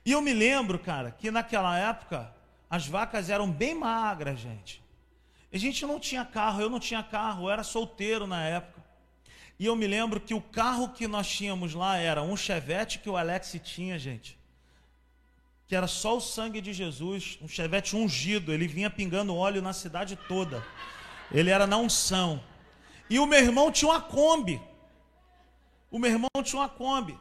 [0.04, 2.30] E eu me lembro, cara, que naquela época
[2.68, 4.84] as vacas eram bem magras, gente.
[5.50, 8.75] A gente não tinha carro, eu não tinha carro, eu era solteiro na época.
[9.58, 13.08] E eu me lembro que o carro que nós tínhamos lá era um Chevette que
[13.08, 14.38] o Alex tinha, gente.
[15.66, 19.72] que era só o sangue de Jesus, um chevette ungido, ele vinha pingando óleo na
[19.72, 20.64] cidade toda.
[21.32, 22.40] Ele era na unção.
[23.10, 24.60] E o meu irmão tinha uma Kombi.
[25.90, 27.18] O meu irmão tinha uma Kombi.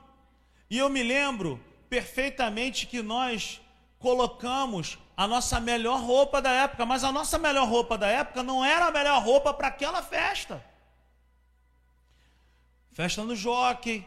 [0.69, 3.59] E eu me lembro perfeitamente que nós
[3.97, 8.63] colocamos a nossa melhor roupa da época, mas a nossa melhor roupa da época não
[8.63, 10.63] era a melhor roupa para aquela festa.
[12.95, 14.05] Festa no jockey.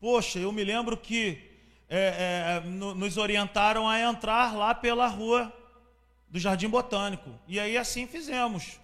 [0.00, 1.42] Poxa, eu me lembro que
[1.90, 5.52] é, é, nos orientaram a entrar lá pela rua
[6.28, 7.28] do Jardim Botânico.
[7.48, 8.78] E aí assim fizemos.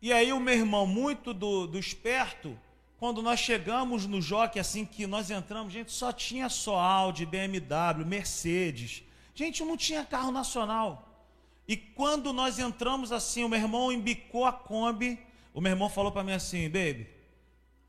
[0.00, 2.56] E aí o meu irmão, muito do, do esperto,
[2.96, 8.06] quando nós chegamos no jockey, assim que nós entramos, gente, só tinha só Audi, BMW,
[8.06, 9.02] Mercedes.
[9.34, 11.26] Gente, não tinha carro nacional.
[11.66, 15.18] E quando nós entramos assim, o meu irmão embicou a Kombi,
[15.52, 17.15] o meu irmão falou para mim assim, baby,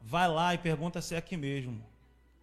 [0.08, 1.84] vai lá e pergunta se é aqui mesmo.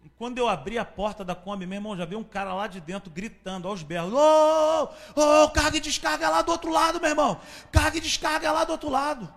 [0.03, 2.67] E quando eu abri a porta da Kombi, meu irmão, já viu um cara lá
[2.67, 7.01] de dentro gritando aos berros: Ô, oh, oh, carga e descarga lá do outro lado,
[7.01, 7.41] meu irmão.
[7.71, 9.33] Carga e descarga lá do outro lado.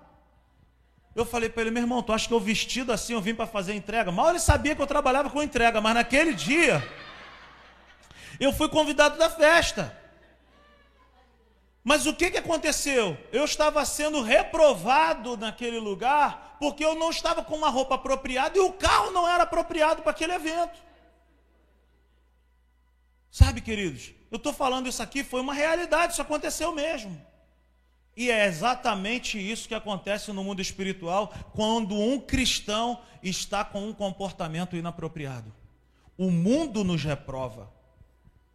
[1.15, 3.47] Eu falei para ele, meu irmão, tu acha que eu vestido assim, eu vim para
[3.47, 4.13] fazer entrega?
[4.13, 6.87] Mal ele sabia que eu trabalhava com entrega, mas naquele dia,
[8.39, 9.97] eu fui convidado da festa.
[11.89, 13.17] Mas o que, que aconteceu?
[13.33, 18.61] Eu estava sendo reprovado naquele lugar porque eu não estava com uma roupa apropriada e
[18.61, 20.79] o carro não era apropriado para aquele evento.
[23.31, 27.19] Sabe, queridos, eu estou falando isso aqui, foi uma realidade, isso aconteceu mesmo.
[28.15, 33.95] E é exatamente isso que acontece no mundo espiritual quando um cristão está com um
[33.95, 35.55] comportamento inapropriado.
[36.19, 37.78] O mundo nos reprova.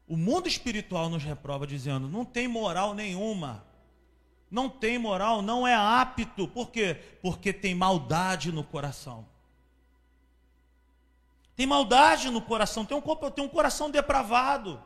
[0.07, 3.65] O mundo espiritual nos reprova dizendo: não tem moral nenhuma.
[4.51, 6.47] Não tem moral, não é apto.
[6.47, 6.99] Por quê?
[7.21, 9.25] Porque tem maldade no coração.
[11.55, 14.81] Tem maldade no coração, tem um, tem um coração depravado.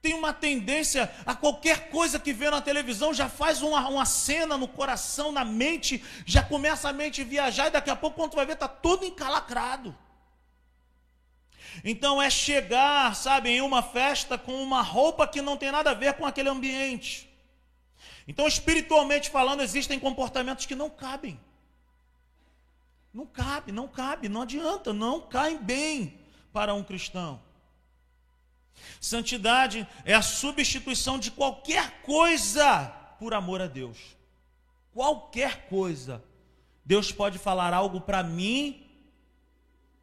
[0.00, 4.58] Tem uma tendência a qualquer coisa que vê na televisão, já faz uma, uma cena
[4.58, 8.44] no coração, na mente, já começa a mente viajar e daqui a pouco, quando vai
[8.44, 9.96] ver, está todo encalacrado.
[11.84, 15.94] Então é chegar, sabe, em uma festa com uma roupa que não tem nada a
[15.94, 17.28] ver com aquele ambiente.
[18.26, 21.40] Então, espiritualmente falando, existem comportamentos que não cabem.
[23.12, 26.18] Não cabe, não cabe, não adianta, não caem bem
[26.52, 27.40] para um cristão.
[29.00, 32.86] Santidade é a substituição de qualquer coisa
[33.18, 33.98] por amor a Deus.
[34.94, 36.22] Qualquer coisa.
[36.84, 38.86] Deus pode falar algo para mim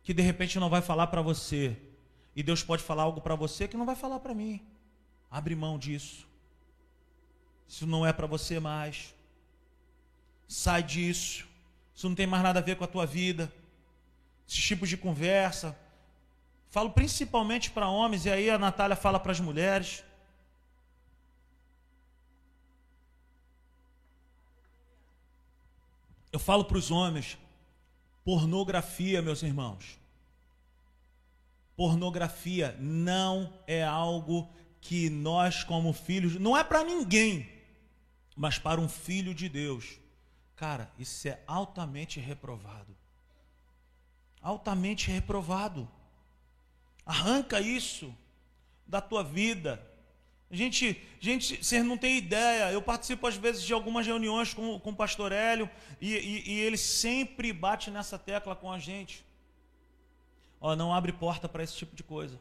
[0.09, 1.77] que de repente não vai falar para você.
[2.35, 4.59] E Deus pode falar algo para você que não vai falar para mim.
[5.29, 6.27] Abre mão disso.
[7.67, 9.13] Isso não é para você mais.
[10.47, 11.47] Sai disso.
[11.93, 13.53] Isso não tem mais nada a ver com a tua vida.
[14.47, 15.77] Esses tipos de conversa.
[16.71, 20.03] Falo principalmente para homens, e aí a Natália fala para as mulheres.
[26.31, 27.37] Eu falo para os homens,
[28.25, 29.98] pornografia, meus irmãos
[31.79, 34.49] pornografia não é algo
[34.81, 37.49] que nós, como filhos, não é para ninguém,
[38.35, 39.97] mas para um filho de Deus.
[40.57, 42.93] Cara, isso é altamente reprovado.
[44.41, 45.89] Altamente reprovado.
[47.05, 48.13] Arranca isso
[48.85, 49.81] da tua vida.
[50.51, 52.73] Gente, gente, vocês não têm ideia.
[52.73, 55.69] Eu participo às vezes de algumas reuniões com, com o pastor Hélio
[56.01, 59.28] e, e, e ele sempre bate nessa tecla com a gente.
[60.61, 62.39] Ó, não abre porta para esse tipo de coisa.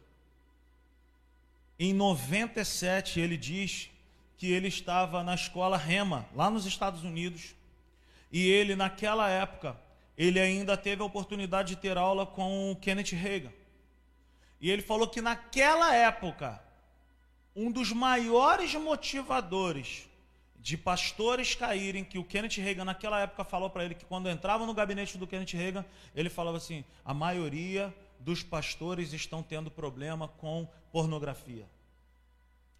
[1.79, 3.91] Em 97, ele diz
[4.37, 7.55] que ele estava na escola Rema, lá nos Estados Unidos,
[8.33, 9.77] e ele, naquela época,
[10.17, 13.53] ele ainda teve a oportunidade de ter aula com o Kenneth Reagan.
[14.61, 16.61] E ele falou que naquela época,
[17.55, 20.09] um dos maiores motivadores
[20.59, 24.67] de pastores caírem, que o Kenneth Reagan naquela época falou para ele que quando entrava
[24.67, 30.29] no gabinete do Kenneth Reagan, ele falava assim: a maioria dos pastores estão tendo problema
[30.29, 31.67] com pornografia.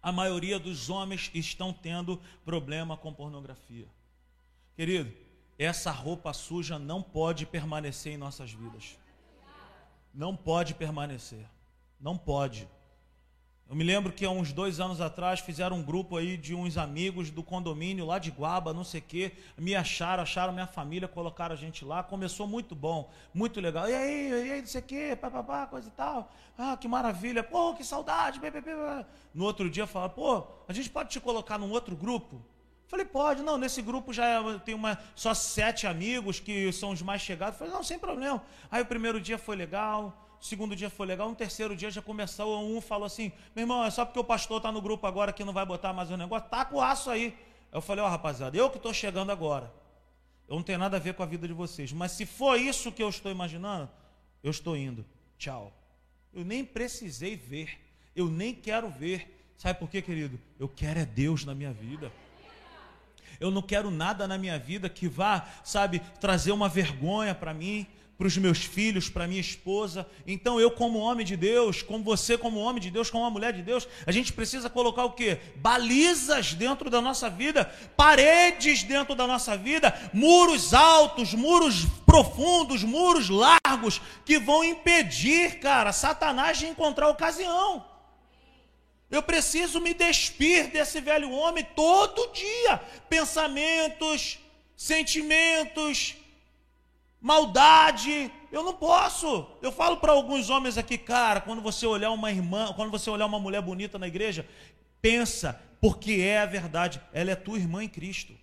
[0.01, 3.87] A maioria dos homens estão tendo problema com pornografia.
[4.75, 5.13] Querido,
[5.57, 8.97] essa roupa suja não pode permanecer em nossas vidas.
[10.13, 11.45] Não pode permanecer.
[11.99, 12.67] Não pode.
[13.69, 16.75] Eu me lembro que há uns dois anos atrás fizeram um grupo aí de uns
[16.75, 19.31] amigos do condomínio lá de Guaba, não sei o quê.
[19.55, 22.01] Me acharam, acharam minha família, colocaram a gente lá.
[22.01, 23.87] Começou muito bom, muito legal.
[23.87, 26.31] E aí, e aí, não sei o quê, papapá, coisa e tal.
[26.57, 27.43] Ah, que maravilha.
[27.43, 28.41] Pô, que saudade.
[29.35, 32.41] No outro dia falaram, pô, a gente pode te colocar num outro grupo?
[32.87, 37.21] Falei, pode, não, nesse grupo já tem uma, só sete amigos que são os mais
[37.21, 37.59] chegados.
[37.59, 38.41] Falei, não, sem problema.
[38.71, 42.63] Aí o primeiro dia foi legal, segundo dia foi legal, no terceiro dia já começou,
[42.63, 45.43] um falou assim, meu irmão, é só porque o pastor está no grupo agora que
[45.43, 47.37] não vai botar mais um negócio, tá com o aço aí.
[47.71, 49.71] Eu falei, ó oh, rapaziada, eu que estou chegando agora,
[50.47, 52.91] eu não tenho nada a ver com a vida de vocês, mas se for isso
[52.91, 53.89] que eu estou imaginando,
[54.43, 55.05] eu estou indo,
[55.37, 55.73] tchau.
[56.33, 57.79] Eu nem precisei ver,
[58.15, 60.39] eu nem quero ver, sabe por quê, querido?
[60.57, 62.11] Eu quero é Deus na minha vida.
[63.39, 67.87] Eu não quero nada na minha vida que vá, sabe, trazer uma vergonha para mim,
[68.19, 70.05] para os meus filhos, para minha esposa.
[70.27, 73.53] Então eu, como homem de Deus, como você, como homem de Deus, como uma mulher
[73.53, 75.39] de Deus, a gente precisa colocar o quê?
[75.55, 77.63] Balizas dentro da nossa vida,
[77.95, 85.93] paredes dentro da nossa vida, muros altos, muros profundos, muros largos, que vão impedir, cara,
[85.93, 87.85] Satanás de encontrar ocasião.
[89.09, 92.81] Eu preciso me despir desse velho homem todo dia.
[93.07, 94.39] Pensamentos,
[94.75, 96.18] sentimentos,
[97.21, 98.31] maldade.
[98.51, 99.47] Eu não posso.
[99.61, 103.25] Eu falo para alguns homens aqui, cara, quando você olhar uma irmã, quando você olhar
[103.25, 104.47] uma mulher bonita na igreja,
[105.01, 108.33] pensa, porque é a verdade, ela é tua irmã em Cristo.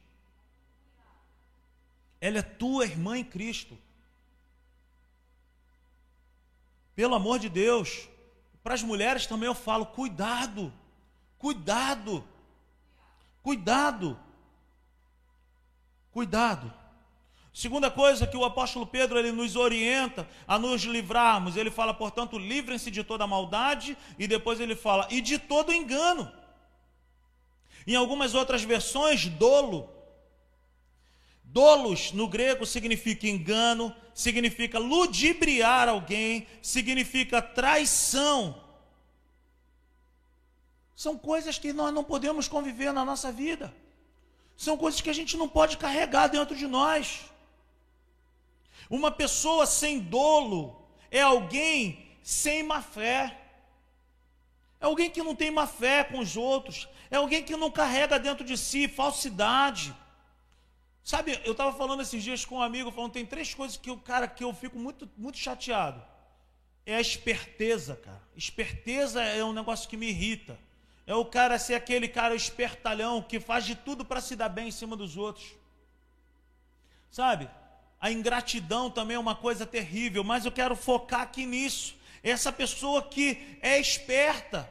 [2.20, 3.76] Ela é tua irmã em Cristo.
[6.94, 8.08] Pelo amor de Deus,
[8.64, 10.72] para as mulheres também eu falo: cuidado,
[11.38, 12.24] cuidado,
[13.42, 14.18] cuidado,
[16.10, 16.85] cuidado.
[17.56, 22.36] Segunda coisa que o apóstolo Pedro ele nos orienta a nos livrarmos, ele fala, portanto,
[22.36, 26.30] livrem-se de toda maldade, e depois ele fala, e de todo engano.
[27.86, 29.88] Em algumas outras versões, dolo.
[31.44, 38.62] Dolos no grego significa engano, significa ludibriar alguém, significa traição.
[40.94, 43.74] São coisas que nós não podemos conviver na nossa vida.
[44.58, 47.34] São coisas que a gente não pode carregar dentro de nós.
[48.88, 53.40] Uma pessoa sem dolo é alguém sem má fé.
[54.80, 56.88] É alguém que não tem má fé com os outros.
[57.10, 59.94] É alguém que não carrega dentro de si falsidade.
[61.02, 63.96] Sabe, eu estava falando esses dias com um amigo, falando, tem três coisas que o
[63.96, 66.02] cara que eu fico muito, muito chateado.
[66.84, 68.22] É a esperteza, cara.
[68.36, 70.58] Esperteza é um negócio que me irrita.
[71.06, 74.68] É o cara ser aquele cara espertalhão que faz de tudo para se dar bem
[74.68, 75.54] em cima dos outros.
[77.08, 77.48] Sabe?
[78.06, 81.96] A ingratidão também é uma coisa terrível, mas eu quero focar aqui nisso.
[82.22, 84.70] Essa pessoa que é esperta,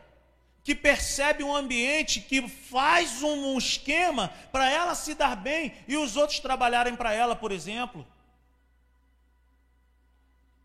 [0.64, 6.16] que percebe um ambiente, que faz um, esquema para ela se dar bem e os
[6.16, 8.08] outros trabalharem para ela, por exemplo.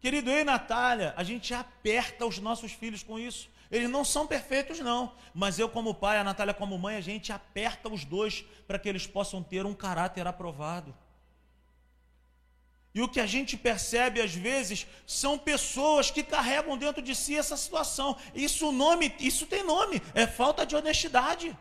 [0.01, 3.51] Querido, eu e Natália, a gente aperta os nossos filhos com isso.
[3.69, 5.13] Eles não são perfeitos, não.
[5.35, 8.89] Mas eu, como pai, a Natália, como mãe, a gente aperta os dois para que
[8.89, 10.95] eles possam ter um caráter aprovado.
[12.93, 17.37] E o que a gente percebe às vezes são pessoas que carregam dentro de si
[17.37, 18.17] essa situação.
[18.35, 21.57] Isso nome, isso tem nome, é falta de honestidade.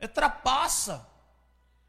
[0.00, 1.08] É trapaça.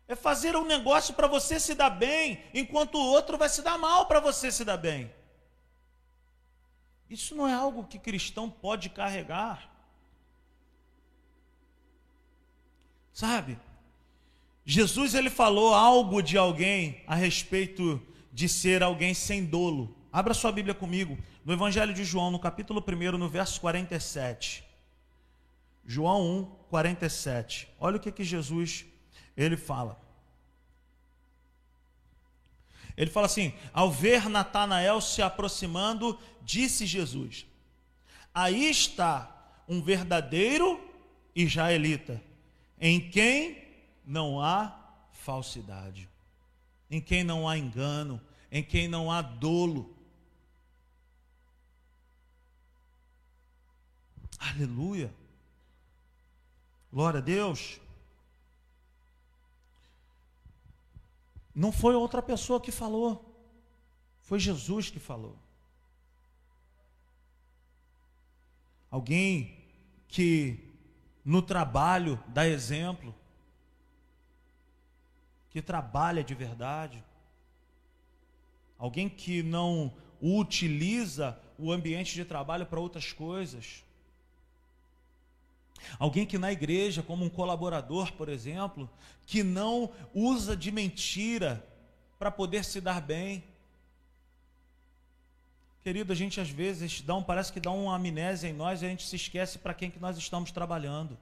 [0.08, 3.78] É fazer um negócio para você se dar bem, enquanto o outro vai se dar
[3.78, 5.12] mal para você se dar bem.
[7.10, 9.70] Isso não é algo que cristão pode carregar.
[13.14, 13.58] Sabe?
[14.66, 18.02] Jesus ele falou algo de alguém a respeito
[18.32, 19.96] de ser alguém sem dolo.
[20.12, 24.64] Abra sua Bíblia comigo, no Evangelho de João, no capítulo 1, no verso 47.
[25.86, 27.68] João 1, 47.
[27.80, 28.86] Olha o que, que Jesus
[29.36, 30.02] ele fala.
[32.96, 37.46] Ele fala assim: ao ver Natanael se aproximando, disse Jesus:
[38.34, 39.30] Aí está
[39.68, 40.80] um verdadeiro
[41.36, 42.22] israelita,
[42.80, 43.63] em quem
[44.06, 44.78] não há
[45.12, 46.10] falsidade,
[46.90, 49.96] em quem não há engano, em quem não há dolo.
[54.38, 55.14] Aleluia.
[56.92, 57.80] Glória a Deus.
[61.56, 63.34] Não foi outra pessoa que falou,
[64.22, 65.38] foi Jesus que falou.
[68.90, 69.64] Alguém
[70.08, 70.72] que
[71.24, 73.14] no trabalho dá exemplo,
[75.54, 77.04] que trabalha de verdade,
[78.78, 83.84] alguém que não utiliza o ambiente de trabalho para outras coisas.
[86.00, 88.90] Alguém que na igreja, como um colaborador, por exemplo,
[89.28, 91.64] que não usa de mentira
[92.18, 93.44] para poder se dar bem.
[95.84, 98.86] Querido, a gente às vezes dá um, parece que dá uma amnésia em nós e
[98.86, 101.16] a gente se esquece para quem que nós estamos trabalhando.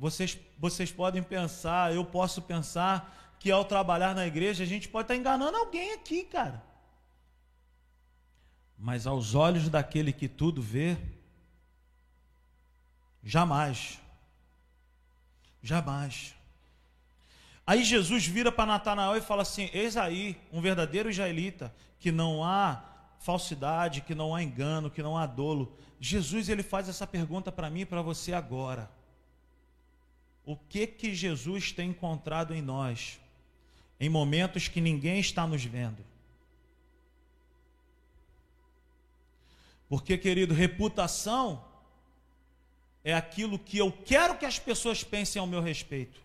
[0.00, 5.04] Vocês, vocês podem pensar, eu posso pensar que ao trabalhar na igreja a gente pode
[5.04, 6.64] estar enganando alguém aqui, cara.
[8.78, 10.96] Mas aos olhos daquele que tudo vê,
[13.22, 14.00] jamais.
[15.62, 16.34] Jamais.
[17.66, 22.42] Aí Jesus vira para Natanael e fala assim: Eis aí um verdadeiro israelita, que não
[22.42, 22.82] há
[23.18, 25.76] falsidade, que não há engano, que não há dolo.
[26.00, 28.90] Jesus ele faz essa pergunta para mim e para você agora.
[30.44, 33.20] O que que Jesus tem encontrado em nós
[33.98, 36.04] em momentos que ninguém está nos vendo?
[39.88, 41.64] Porque, querido, reputação
[43.02, 46.20] é aquilo que eu quero que as pessoas pensem ao meu respeito.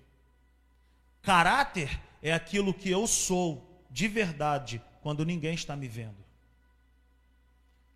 [1.22, 6.24] Caráter é aquilo que eu sou de verdade quando ninguém está me vendo.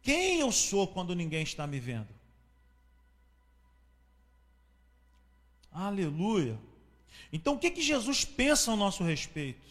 [0.02, 2.19] Quem eu sou quando ninguém está me vendo?
[5.80, 6.60] Aleluia.
[7.32, 9.66] Então o que, que Jesus pensa ao nosso respeito?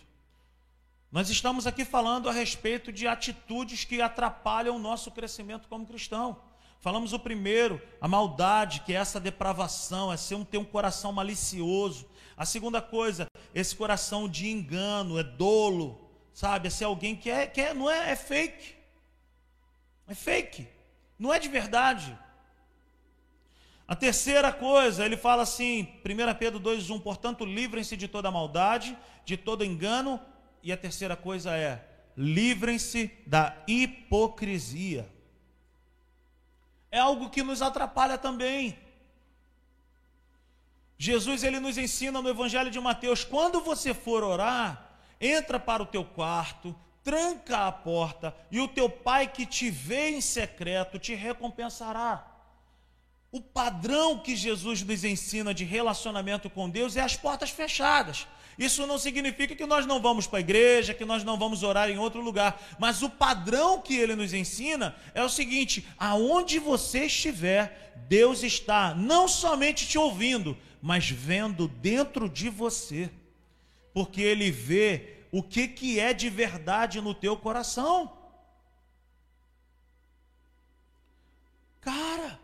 [1.13, 6.41] Nós estamos aqui falando a respeito de atitudes que atrapalham o nosso crescimento como cristão.
[6.81, 11.13] Falamos o primeiro, a maldade, que é essa depravação, é ser um, ter um coração
[11.13, 12.09] malicioso.
[12.35, 16.69] A segunda coisa, esse coração de engano, é dolo, sabe?
[16.69, 18.77] É ser alguém que é, que é, não é, é fake.
[20.07, 20.67] É fake.
[21.19, 22.19] Não é de verdade.
[23.89, 29.35] A terceira coisa, ele fala assim, 1 Pedro 2,1, portanto, livrem-se de toda maldade, de
[29.35, 30.21] todo engano,
[30.63, 31.83] e a terceira coisa é,
[32.15, 35.11] livrem-se da hipocrisia.
[36.91, 38.79] É algo que nos atrapalha também.
[40.99, 45.87] Jesus ele nos ensina no Evangelho de Mateus, quando você for orar, entra para o
[45.87, 51.15] teu quarto, tranca a porta, e o teu pai que te vê em secreto te
[51.15, 52.38] recompensará.
[53.31, 58.27] O padrão que Jesus nos ensina de relacionamento com Deus é as portas fechadas.
[58.59, 61.89] Isso não significa que nós não vamos para a igreja, que nós não vamos orar
[61.91, 67.05] em outro lugar, mas o padrão que ele nos ensina é o seguinte: aonde você
[67.05, 73.11] estiver, Deus está não somente te ouvindo, mas vendo dentro de você,
[73.93, 78.13] porque ele vê o que, que é de verdade no teu coração.
[81.81, 82.41] Cara,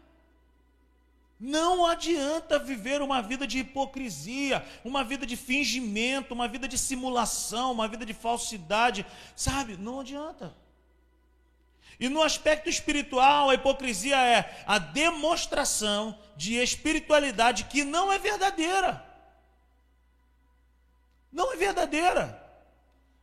[1.44, 7.70] não adianta viver uma vida de hipocrisia, uma vida de fingimento, uma vida de simulação,
[7.72, 9.04] uma vida de falsidade,
[9.36, 9.76] sabe?
[9.76, 10.56] Não adianta.
[12.00, 19.04] E no aspecto espiritual, a hipocrisia é a demonstração de espiritualidade que não é verdadeira.
[21.30, 22.42] Não é verdadeira.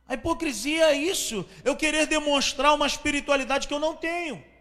[0.06, 4.51] A hipocrisia é isso, eu querer demonstrar uma espiritualidade que eu não tenho.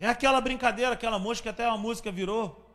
[0.00, 2.66] É aquela brincadeira, aquela música, até uma música virou.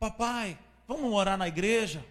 [0.00, 2.04] Papai, vamos morar na igreja?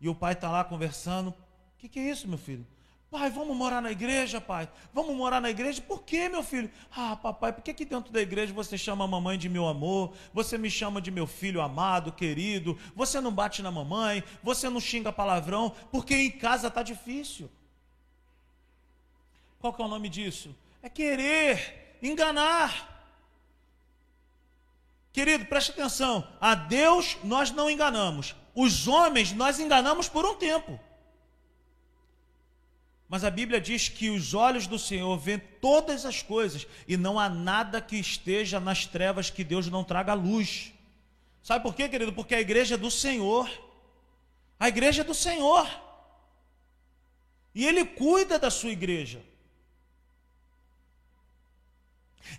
[0.00, 1.28] E o pai está lá conversando.
[1.30, 1.34] O
[1.78, 2.66] que, que é isso, meu filho?
[3.08, 4.68] Pai, vamos morar na igreja, pai.
[4.92, 5.80] Vamos morar na igreja.
[5.82, 6.70] Por quê, meu filho?
[6.94, 10.12] Ah, papai, por que aqui dentro da igreja você chama a mamãe de meu amor?
[10.32, 12.78] Você me chama de meu filho amado, querido?
[12.94, 14.22] Você não bate na mamãe?
[14.42, 15.74] Você não xinga palavrão?
[15.92, 17.50] Porque em casa está difícil.
[19.60, 20.54] Qual que é o nome disso?
[20.82, 22.88] É querer enganar.
[25.12, 26.26] Querido, preste atenção.
[26.40, 28.34] A Deus nós não enganamos.
[28.54, 30.78] Os homens nós enganamos por um tempo.
[33.08, 37.18] Mas a Bíblia diz que os olhos do Senhor veem todas as coisas e não
[37.18, 40.72] há nada que esteja nas trevas que Deus não traga luz.
[41.42, 42.12] Sabe por quê, querido?
[42.12, 43.50] Porque a igreja é do Senhor.
[44.60, 45.68] A igreja é do Senhor.
[47.52, 49.24] E Ele cuida da sua igreja.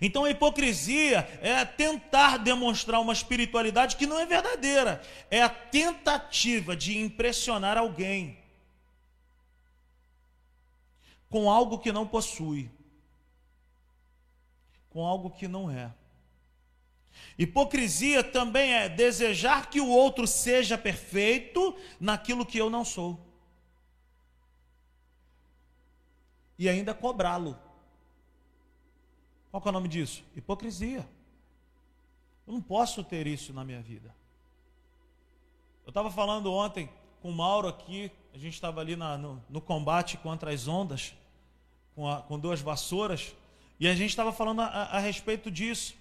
[0.00, 6.76] Então a hipocrisia é tentar demonstrar uma espiritualidade que não é verdadeira, é a tentativa
[6.76, 8.38] de impressionar alguém
[11.28, 12.70] com algo que não possui,
[14.90, 15.92] com algo que não é.
[17.38, 23.18] Hipocrisia também é desejar que o outro seja perfeito naquilo que eu não sou.
[26.58, 27.58] E ainda cobrá-lo.
[29.52, 30.24] Qual é o nome disso?
[30.34, 31.06] Hipocrisia.
[32.46, 34.14] Eu não posso ter isso na minha vida.
[35.84, 36.88] Eu estava falando ontem
[37.20, 41.14] com o Mauro aqui, a gente estava ali na, no, no, combate contra as ondas,
[41.94, 43.34] com, a, com duas vassouras,
[43.78, 45.94] e a gente estava falando a, a, respeito disso.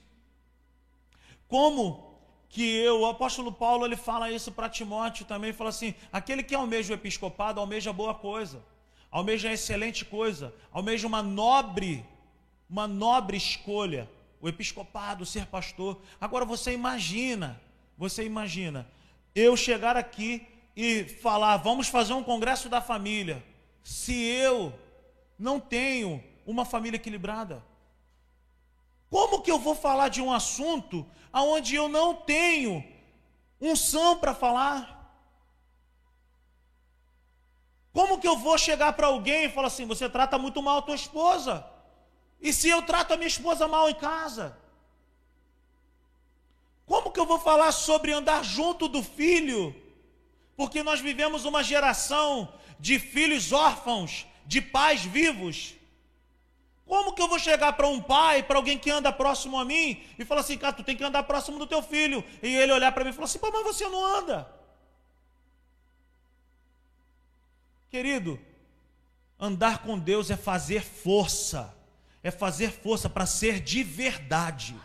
[1.48, 2.16] Como
[2.48, 6.56] que eu, o apóstolo Paulo, ele fala isso para Timóteo também, fala assim: aquele que
[6.56, 8.64] almeja o episcopado, almeja boa coisa,
[9.12, 12.06] almeja excelente coisa, almeja uma nobre
[12.72, 14.10] uma nobre escolha,
[14.40, 16.02] o episcopado, ser pastor.
[16.20, 17.62] Agora você imagina
[17.98, 18.88] Você imagina
[19.36, 23.44] eu chegar aqui e falar, vamos fazer um congresso da família,
[23.84, 24.74] se eu
[25.38, 27.64] não tenho uma família equilibrada?
[29.10, 32.84] Como que eu vou falar de um assunto aonde eu não tenho
[33.60, 34.98] unção para falar?
[37.94, 40.82] Como que eu vou chegar para alguém e falar assim: você trata muito mal a
[40.82, 41.71] tua esposa?
[42.42, 44.58] E se eu trato a minha esposa mal em casa?
[46.86, 49.76] Como que eu vou falar sobre andar junto do filho?
[50.58, 55.76] Porque nós vivemos uma geração de filhos órfãos, de pais vivos.
[56.86, 60.04] Como que eu vou chegar para um pai, para alguém que anda próximo a mim,
[60.20, 62.24] e falar assim, cara, tu tem que andar próximo do teu filho?
[62.44, 64.52] E ele olhar para mim e falar assim, pô, mas você não anda.
[67.90, 68.40] Querido,
[69.40, 71.74] andar com Deus é fazer força,
[72.24, 74.76] é fazer força para ser de verdade.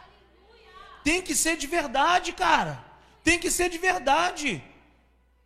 [1.05, 2.85] Tem que ser de verdade, cara.
[3.23, 4.63] Tem que ser de verdade.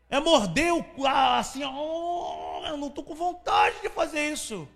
[0.09, 4.69] É morder o assim, oh, eu não estou com vontade de fazer isso.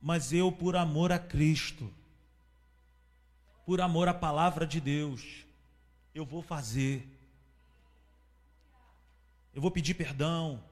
[0.00, 1.92] Mas eu, por amor a Cristo,
[3.64, 5.44] por amor à palavra de Deus,
[6.14, 7.06] eu vou fazer.
[9.52, 10.62] Eu vou pedir perdão.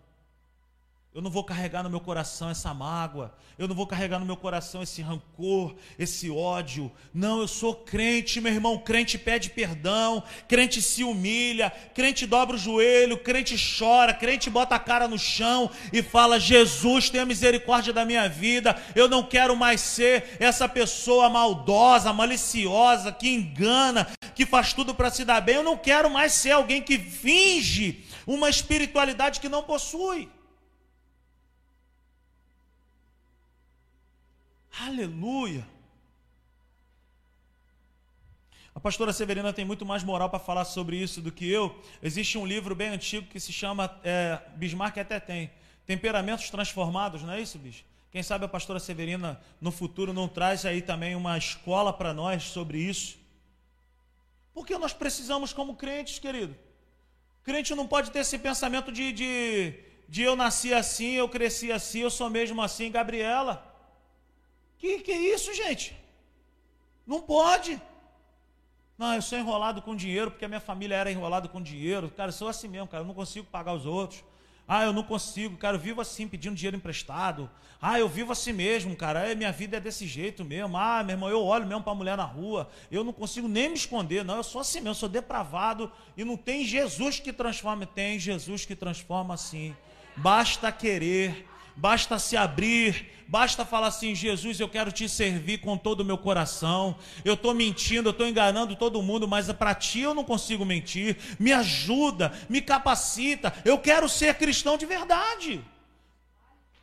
[1.15, 3.33] Eu não vou carregar no meu coração essa mágoa.
[3.57, 6.91] Eu não vou carregar no meu coração esse rancor, esse ódio.
[7.15, 8.79] Não, eu sou crente, meu irmão.
[8.79, 14.79] Crente pede perdão, crente se humilha, crente dobra o joelho, crente chora, crente bota a
[14.81, 18.77] cara no chão e fala: Jesus, tenha misericórdia da minha vida.
[18.93, 25.13] Eu não quero mais ser essa pessoa maldosa, maliciosa, que engana, que faz tudo para
[25.13, 25.55] se dar bem.
[25.55, 30.29] Eu não quero mais ser alguém que finge uma espiritualidade que não possui.
[34.81, 35.67] Aleluia.
[38.75, 41.81] A pastora Severina tem muito mais moral para falar sobre isso do que eu.
[42.03, 45.51] Existe um livro bem antigo que se chama, é, Bismarck até tem,
[45.87, 47.85] Temperamentos Transformados, não é isso, bicho?
[48.11, 52.45] Quem sabe a pastora Severina no futuro não traz aí também uma escola para nós
[52.45, 53.17] sobre isso.
[54.53, 56.57] Porque nós precisamos, como crentes, querido.
[57.43, 59.75] Crente não pode ter esse pensamento de, de,
[60.09, 63.74] de eu nasci assim, eu cresci assim, eu sou mesmo assim, Gabriela.
[64.79, 65.97] Que que é isso, gente?
[67.07, 67.81] Não pode.
[68.97, 72.11] Não, eu sou enrolado com dinheiro porque a minha família era enrolada com dinheiro.
[72.11, 74.23] Cara, eu sou assim mesmo, cara, eu não consigo pagar os outros.
[74.67, 77.51] Ah, eu não consigo, cara, eu vivo assim, pedindo dinheiro emprestado.
[77.81, 80.79] Ah, eu vivo assim mesmo, cara, é, minha vida é desse jeito mesmo.
[80.79, 83.75] Ah, meu irmão, eu olho mesmo para mulher na rua, eu não consigo nem me
[83.75, 87.85] esconder, não, eu sou assim mesmo, eu sou depravado e não tem Jesus que transforma,
[87.85, 89.77] tem Jesus que transforma assim.
[90.17, 91.47] Basta querer,
[91.77, 96.19] basta se abrir, basta falar assim: Jesus, eu quero te servir com todo o meu
[96.19, 96.97] coração.
[97.25, 101.17] Eu estou mentindo, eu estou enganando todo mundo, mas para ti eu não consigo mentir.
[101.39, 103.53] Me ajuda, me capacita.
[103.65, 105.65] Eu quero ser cristão de verdade.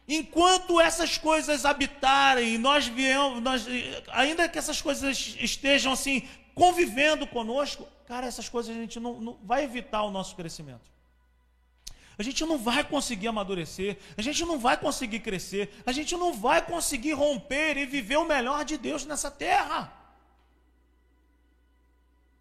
[0.07, 3.65] Enquanto essas coisas habitarem, nós viemos, nós,
[4.09, 9.37] ainda que essas coisas estejam assim convivendo conosco, cara, essas coisas a gente não, não
[9.43, 10.91] vai evitar o nosso crescimento
[12.17, 16.33] a gente não vai conseguir amadurecer, a gente não vai conseguir crescer, a gente não
[16.33, 19.91] vai conseguir romper e viver o melhor de Deus nessa terra.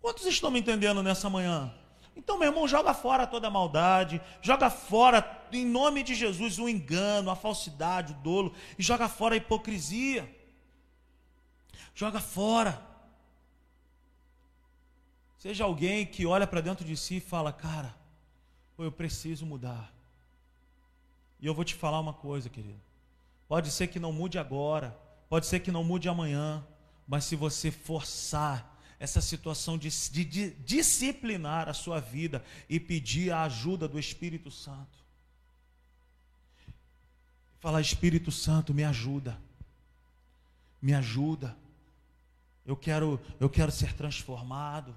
[0.01, 1.73] Quantos estão me entendendo nessa manhã?
[2.17, 6.69] Então, meu irmão, joga fora toda a maldade, joga fora, em nome de Jesus, o
[6.69, 10.29] engano, a falsidade, o dolo, e joga fora a hipocrisia.
[11.95, 12.83] Joga fora.
[15.39, 17.95] Seja alguém que olha para dentro de si e fala: Cara,
[18.81, 19.93] ou eu preciso mudar.
[21.39, 22.81] E eu vou te falar uma coisa, querido.
[23.47, 26.67] Pode ser que não mude agora, pode ser que não mude amanhã,
[27.07, 33.31] mas se você forçar essa situação de, de, de disciplinar a sua vida e pedir
[33.31, 35.05] a ajuda do Espírito Santo,
[37.61, 39.39] falar: Espírito Santo, me ajuda,
[40.81, 41.55] me ajuda.
[42.65, 44.97] Eu quero, eu quero ser transformado.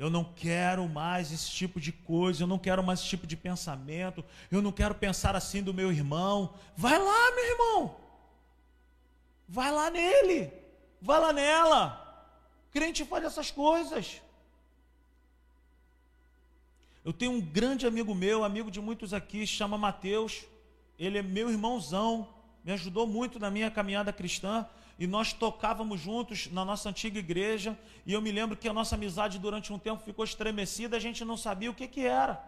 [0.00, 3.36] Eu não quero mais esse tipo de coisa, eu não quero mais esse tipo de
[3.36, 6.54] pensamento, eu não quero pensar assim do meu irmão.
[6.74, 7.96] Vai lá, meu irmão.
[9.46, 10.50] Vai lá nele.
[11.02, 11.84] Vai lá nela.
[12.72, 14.22] Crente faz essas coisas.
[17.04, 20.46] Eu tenho um grande amigo meu, amigo de muitos aqui, chama Mateus.
[20.98, 22.26] Ele é meu irmãozão,
[22.64, 24.66] me ajudou muito na minha caminhada cristã
[25.00, 28.96] e nós tocávamos juntos na nossa antiga igreja, e eu me lembro que a nossa
[28.96, 32.38] amizade durante um tempo ficou estremecida, a gente não sabia o que, que era.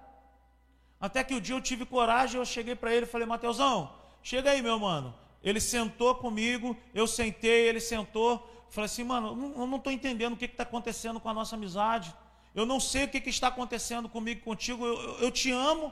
[1.00, 3.90] Até que o um dia eu tive coragem, eu cheguei para ele e falei, Mateusão,
[4.22, 5.14] chega aí, meu mano.
[5.42, 8.46] Ele sentou comigo, eu sentei, ele sentou.
[8.68, 12.14] Falei assim, mano, eu não estou entendendo o que está acontecendo com a nossa amizade.
[12.54, 14.84] Eu não sei o que, que está acontecendo comigo contigo.
[14.84, 15.90] Eu, eu, eu, te amo.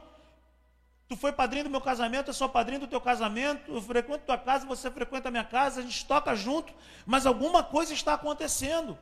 [1.11, 3.75] Tu foi padrinho do meu casamento, eu sou padrinho do teu casamento.
[3.75, 5.81] Eu frequento tua casa, você frequenta a minha casa.
[5.81, 6.73] A gente toca junto.
[7.05, 8.97] Mas alguma coisa está acontecendo.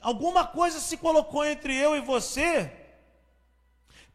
[0.00, 2.72] Alguma coisa se colocou entre eu e você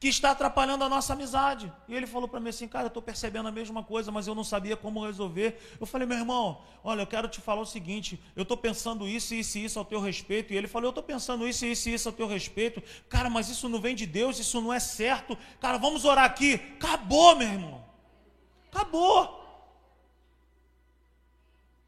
[0.04, 1.72] que está atrapalhando a nossa amizade.
[1.88, 4.36] E ele falou para mim assim, cara, eu estou percebendo a mesma coisa, mas eu
[4.36, 5.58] não sabia como resolver.
[5.80, 9.34] Eu falei, meu irmão, olha, eu quero te falar o seguinte, eu estou pensando isso,
[9.34, 10.52] isso e isso ao teu respeito.
[10.52, 12.84] E ele falou, eu estou pensando isso, isso e isso ao teu respeito.
[13.08, 15.38] Cara, mas isso não vem de Deus, isso não é certo.
[15.62, 16.56] Cara, vamos orar aqui.
[16.76, 17.86] Acabou, meu irmão.
[18.74, 19.42] Acabou.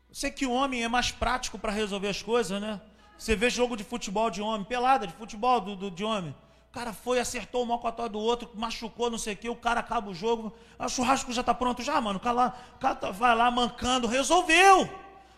[0.08, 2.80] Eu sei que o homem é mais prático para resolver as coisas, né?
[3.18, 6.34] Você vê jogo de futebol de homem, pelada de futebol do, do de homem
[6.76, 10.10] cara foi, acertou o mocotó do outro, machucou, não sei o quê, o cara acaba
[10.10, 10.54] o jogo.
[10.78, 12.18] Ah, o churrasco já está pronto já, mano.
[12.18, 14.90] O cara tá, vai lá mancando, resolveu.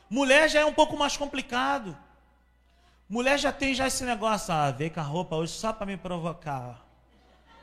[0.09, 1.95] Mulher já é um pouco mais complicado.
[3.07, 5.95] Mulher já tem já esse negócio, ah, veio com a roupa hoje só para me
[5.95, 6.83] provocar.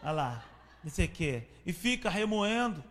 [0.05, 0.45] Olha lá,
[0.85, 1.43] não sei o quê.
[1.67, 2.83] E fica remoendo.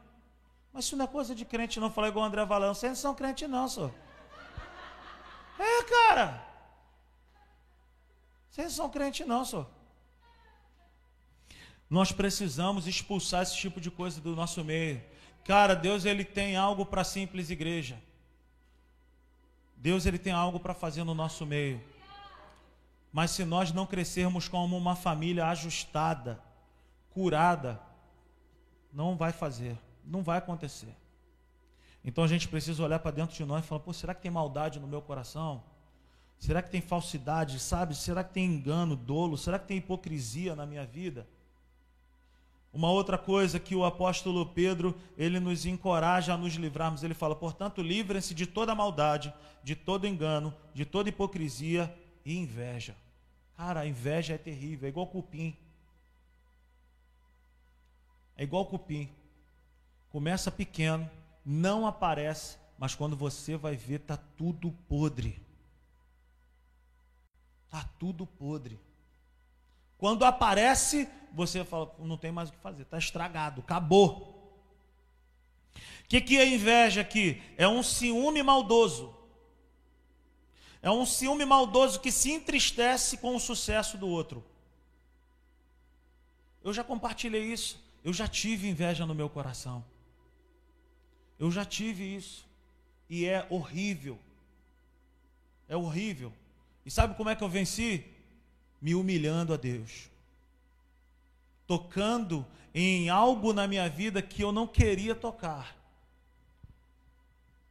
[0.74, 1.90] Mas isso não é coisa de crente, não.
[1.90, 3.94] Falei igual o André Valão, vocês não são crente, não, senhor.
[5.58, 6.44] É, cara.
[8.50, 9.66] Vocês não são crente, não, senhor.
[11.94, 15.00] Nós precisamos expulsar esse tipo de coisa do nosso meio.
[15.46, 18.02] Cara, Deus ele tem algo para a simples igreja.
[19.78, 21.80] Deus ele tem algo para fazer no nosso meio.
[23.12, 26.42] Mas se nós não crescermos como uma família ajustada,
[27.12, 27.80] curada,
[28.92, 30.98] não vai fazer, não vai acontecer.
[32.04, 34.32] Então a gente precisa olhar para dentro de nós e falar: pô, será que tem
[34.32, 35.64] maldade no meu coração?
[36.40, 37.94] Será que tem falsidade, sabe?
[37.94, 39.38] Será que tem engano, dolo?
[39.38, 41.28] Será que tem hipocrisia na minha vida?
[42.74, 47.36] Uma outra coisa que o apóstolo Pedro, ele nos encoraja a nos livrarmos, ele fala:
[47.36, 49.32] "Portanto, livrem-se de toda maldade,
[49.64, 51.96] de todo engano, de toda hipocrisia
[52.26, 52.96] e inveja".
[53.56, 55.56] Cara, a inveja é terrível, é igual cupim.
[58.36, 59.08] É igual cupim.
[60.10, 61.08] Começa pequeno,
[61.46, 65.40] não aparece, mas quando você vai ver tá tudo podre.
[67.70, 68.80] Tá tudo podre.
[69.96, 74.32] Quando aparece, você fala, não tem mais o que fazer, está estragado, acabou.
[75.76, 77.42] O que, que é inveja aqui?
[77.58, 79.16] É um ciúme maldoso.
[80.82, 84.44] É um ciúme maldoso que se entristece com o sucesso do outro.
[86.64, 87.82] Eu já compartilhei isso.
[88.04, 89.84] Eu já tive inveja no meu coração.
[91.40, 92.46] Eu já tive isso.
[93.10, 94.20] E é horrível.
[95.68, 96.32] É horrível.
[96.86, 98.06] E sabe como é que eu venci?
[98.84, 100.10] me humilhando a Deus,
[101.68, 105.76] tocando em algo na minha vida que eu não queria tocar.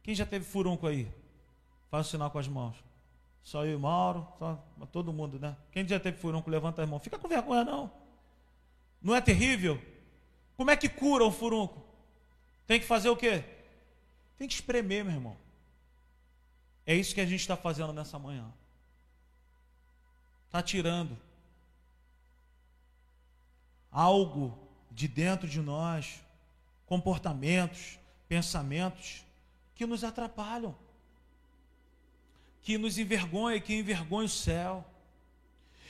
[0.01, 1.11] Quem já teve furunco aí?
[1.89, 2.75] Faz o sinal com as mãos.
[3.43, 4.55] Só eu e Mauro, só,
[4.91, 5.55] todo mundo, né?
[5.71, 7.03] Quem já teve furunco, levanta as mãos.
[7.03, 7.91] Fica com vergonha, não.
[9.01, 9.81] Não é terrível?
[10.55, 11.83] Como é que cura um furunco?
[12.65, 13.43] Tem que fazer o quê?
[14.37, 15.37] Tem que espremer, meu irmão.
[16.85, 18.51] É isso que a gente está fazendo nessa manhã
[20.53, 21.17] está tirando
[23.93, 24.57] algo
[24.91, 26.19] de dentro de nós,
[26.87, 29.23] comportamentos, pensamentos
[29.75, 30.75] que nos atrapalham,
[32.63, 34.83] que nos envergonha, que envergonha o céu.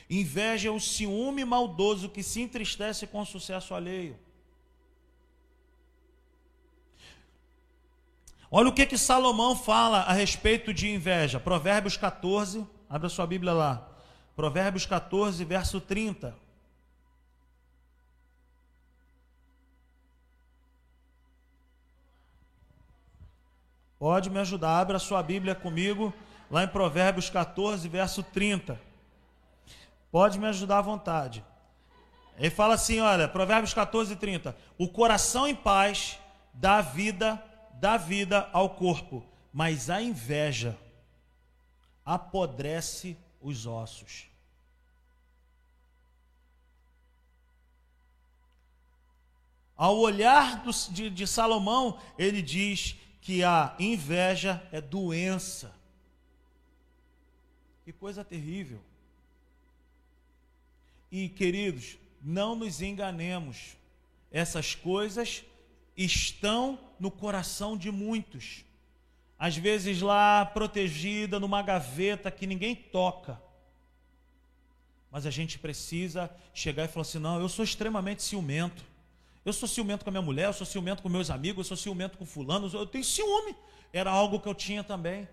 [0.09, 4.19] Inveja é o ciúme maldoso que se entristece com o sucesso alheio.
[8.51, 11.39] Olha o que que Salomão fala a respeito de inveja.
[11.39, 13.89] Provérbios 14, abra sua Bíblia lá.
[14.35, 16.42] Provérbios 14, verso 30.
[24.03, 26.13] Pode me ajudar, abra sua Bíblia comigo,
[26.51, 28.77] lá em Provérbios 14, verso 30.
[30.11, 31.41] Pode me ajudar à vontade.
[32.37, 34.57] Ele fala assim: olha, Provérbios 14, 30.
[34.77, 36.19] O coração em paz
[36.53, 37.41] dá vida,
[37.75, 40.77] dá vida ao corpo, mas a inveja
[42.05, 44.25] apodrece os ossos.
[49.77, 55.73] Ao olhar do, de, de Salomão, ele diz que a inveja é doença.
[57.83, 58.79] Que coisa terrível.
[61.11, 63.75] E, queridos, não nos enganemos,
[64.31, 65.43] essas coisas
[65.97, 68.63] estão no coração de muitos
[69.43, 73.41] às vezes lá protegida numa gaveta que ninguém toca.
[75.11, 78.85] Mas a gente precisa chegar e falar assim: não, eu sou extremamente ciumento.
[79.45, 81.77] Eu sou ciumento com a minha mulher, eu sou ciumento com meus amigos, eu sou
[81.77, 83.55] ciumento com fulano, eu tenho ciúme.
[83.91, 85.27] Era algo que eu tinha também.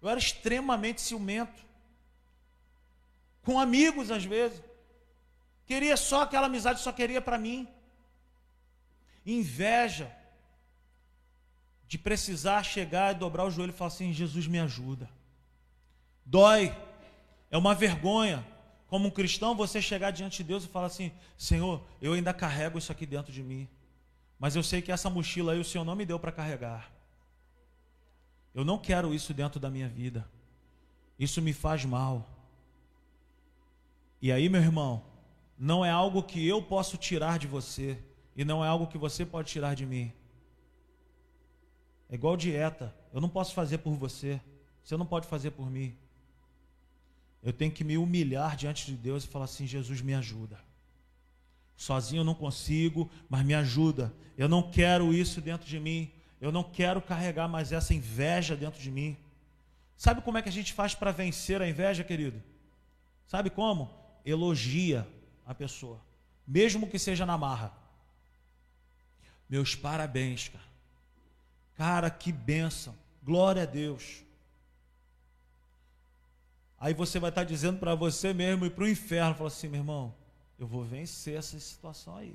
[0.00, 1.62] Eu era extremamente ciumento.
[3.42, 4.62] Com amigos, às vezes.
[5.66, 7.68] Queria só aquela amizade, só queria para mim.
[9.26, 10.10] Inveja
[11.86, 15.10] de precisar chegar e dobrar o joelho e falar assim: Jesus me ajuda.
[16.24, 16.74] Dói,
[17.50, 18.46] é uma vergonha.
[18.90, 22.76] Como um cristão, você chegar diante de Deus e falar assim: Senhor, eu ainda carrego
[22.76, 23.68] isso aqui dentro de mim,
[24.36, 26.90] mas eu sei que essa mochila aí o Senhor não me deu para carregar.
[28.52, 30.28] Eu não quero isso dentro da minha vida.
[31.16, 32.28] Isso me faz mal.
[34.20, 35.04] E aí, meu irmão,
[35.56, 37.96] não é algo que eu posso tirar de você
[38.34, 40.12] e não é algo que você pode tirar de mim.
[42.08, 42.92] É igual dieta.
[43.12, 44.40] Eu não posso fazer por você.
[44.82, 45.96] Você não pode fazer por mim.
[47.42, 50.58] Eu tenho que me humilhar diante de Deus e falar assim: Jesus, me ajuda.
[51.76, 54.12] Sozinho eu não consigo, mas me ajuda.
[54.36, 56.12] Eu não quero isso dentro de mim.
[56.40, 59.16] Eu não quero carregar mais essa inveja dentro de mim.
[59.96, 62.42] Sabe como é que a gente faz para vencer a inveja, querido?
[63.26, 63.90] Sabe como?
[64.24, 65.06] Elogia
[65.46, 66.00] a pessoa,
[66.46, 67.72] mesmo que seja na marra.
[69.48, 70.64] Meus parabéns, cara.
[71.74, 72.94] Cara, que bênção.
[73.22, 74.22] Glória a Deus.
[76.80, 79.80] Aí você vai estar dizendo para você mesmo e para o inferno, fala assim, meu
[79.80, 80.14] irmão,
[80.58, 82.34] eu vou vencer essa situação aí.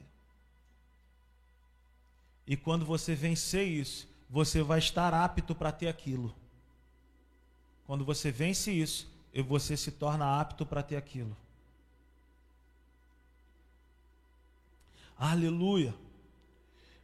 [2.46, 6.36] E quando você vencer isso, você vai estar apto para ter aquilo.
[7.88, 9.10] Quando você vence isso,
[9.48, 11.36] você se torna apto para ter aquilo.
[15.18, 15.94] Aleluia.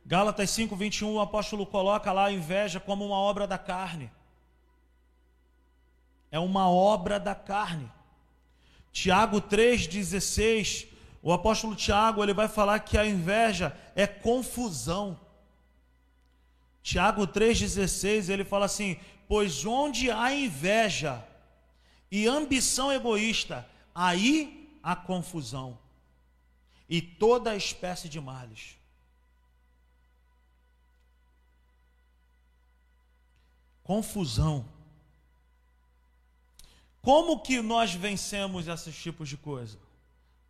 [0.06, 4.12] Gálatas 5, 21, o apóstolo coloca lá a inveja como uma obra da carne.
[6.32, 7.92] É uma obra da carne.
[8.92, 10.88] Tiago 3,16,
[11.22, 15.20] o apóstolo Tiago ele vai falar que a inveja é confusão.
[16.82, 21.24] Tiago 3,16 ele fala assim: Pois onde há inveja
[22.10, 25.78] e ambição egoísta, aí há confusão
[26.92, 28.78] e toda espécie de males.
[33.82, 34.66] Confusão.
[37.02, 39.80] Como que nós vencemos esses tipos de coisa?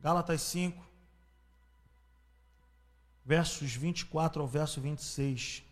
[0.02, 0.84] Gálatas 5,
[3.26, 5.64] versos 24 ao verso 26.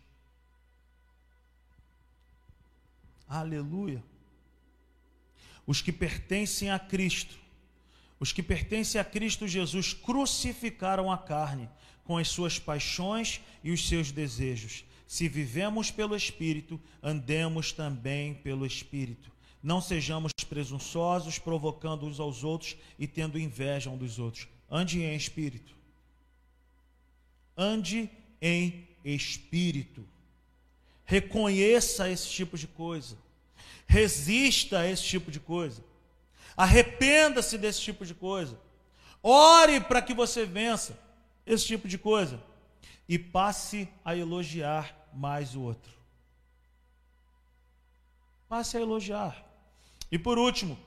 [3.28, 4.04] Aleluia.
[5.68, 7.40] Os que pertencem a Cristo
[8.20, 11.70] os que pertencem a Cristo Jesus crucificaram a carne
[12.04, 14.84] com as suas paixões e os seus desejos.
[15.08, 19.32] Se vivemos pelo Espírito, andemos também pelo Espírito.
[19.62, 24.48] Não sejamos presunçosos, provocando uns aos outros e tendo inveja um dos outros.
[24.70, 25.76] Ande em espírito.
[27.58, 28.10] Ande
[28.42, 30.08] em espírito.
[31.04, 33.18] Reconheça esse tipo de coisa.
[33.86, 35.84] Resista a esse tipo de coisa.
[36.56, 38.58] Arrependa-se desse tipo de coisa.
[39.22, 40.98] Ore para que você vença
[41.46, 42.42] esse tipo de coisa.
[43.08, 45.92] E passe a elogiar mais o outro.
[48.48, 49.49] Passe a elogiar.
[50.12, 50.78] E por último,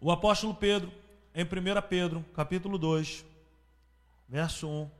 [0.00, 0.92] o apóstolo Pedro,
[1.34, 1.48] em 1
[1.88, 3.24] Pedro, capítulo 2,
[4.28, 4.90] verso 1,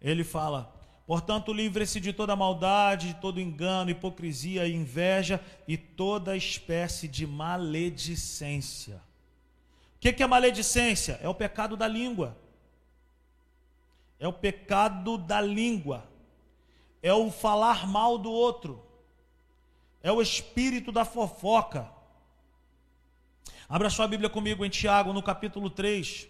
[0.00, 0.72] ele fala:
[1.06, 9.02] Portanto, livre-se de toda maldade, de todo engano, hipocrisia, inveja e toda espécie de maledicência.
[9.96, 11.18] O que é maledicência?
[11.20, 12.36] É o pecado da língua.
[14.20, 16.08] É o pecado da língua.
[17.02, 18.80] É o falar mal do outro.
[20.00, 21.97] É o espírito da fofoca.
[23.68, 26.26] Abra sua Bíblia comigo em Tiago, no capítulo 3.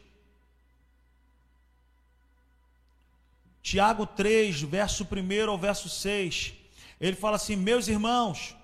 [3.62, 6.53] Tiago 3, verso 1 ao verso 6,
[7.01, 8.57] ele fala assim: Meus irmãos,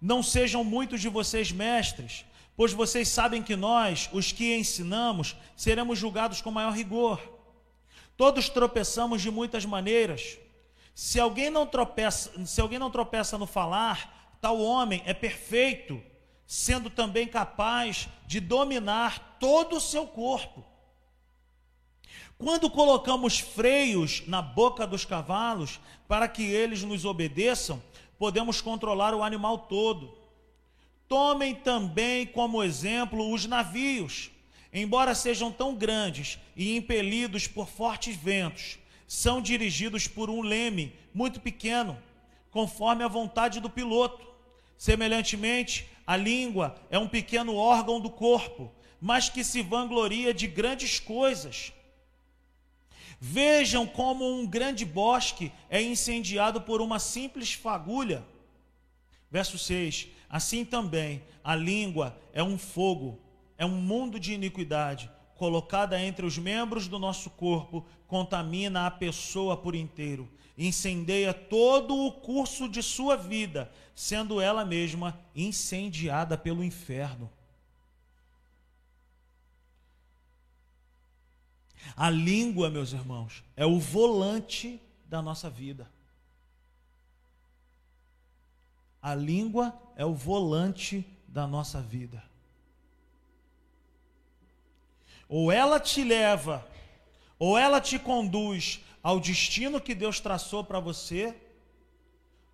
[0.00, 2.24] não sejam muitos de vocês mestres,
[2.56, 7.20] pois vocês sabem que nós, os que ensinamos, seremos julgados com maior rigor.
[8.16, 10.38] Todos tropeçamos de muitas maneiras.
[10.94, 16.02] Se alguém não tropeça, se alguém não tropeça no falar, tal homem é perfeito,
[16.52, 20.62] sendo também capaz de dominar todo o seu corpo.
[22.36, 27.82] Quando colocamos freios na boca dos cavalos para que eles nos obedeçam,
[28.18, 30.14] podemos controlar o animal todo.
[31.08, 34.30] Tomem também como exemplo os navios,
[34.70, 38.78] embora sejam tão grandes e impelidos por fortes ventos,
[39.08, 41.96] são dirigidos por um leme muito pequeno,
[42.50, 44.30] conforme a vontade do piloto.
[44.76, 50.98] Semelhantemente, a língua é um pequeno órgão do corpo, mas que se vangloria de grandes
[50.98, 51.72] coisas
[53.24, 58.26] Vejam como um grande bosque é incendiado por uma simples fagulha.
[59.30, 63.20] Verso 6: Assim também a língua é um fogo,
[63.56, 65.08] é um mundo de iniquidade.
[65.36, 70.28] colocada entre os membros do nosso corpo, contamina a pessoa por inteiro,
[70.66, 77.30] incendeia todo o curso de sua vida, sendo ela mesma incendiada pelo inferno.
[81.96, 85.90] A língua, meus irmãos, é o volante da nossa vida.
[89.00, 92.22] A língua é o volante da nossa vida.
[95.28, 96.66] Ou ela te leva,
[97.38, 101.34] ou ela te conduz ao destino que Deus traçou para você,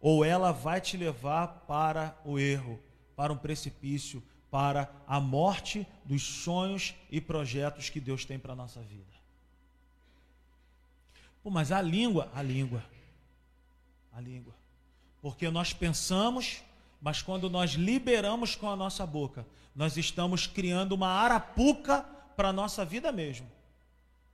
[0.00, 2.80] ou ela vai te levar para o erro,
[3.14, 8.56] para um precipício, para a morte dos sonhos e projetos que Deus tem para a
[8.56, 9.04] nossa vida.
[11.42, 12.82] Pô, mas a língua, a língua,
[14.12, 14.54] a língua.
[15.20, 16.62] Porque nós pensamos,
[17.00, 22.02] mas quando nós liberamos com a nossa boca, nós estamos criando uma arapuca
[22.36, 23.46] para a nossa vida mesmo.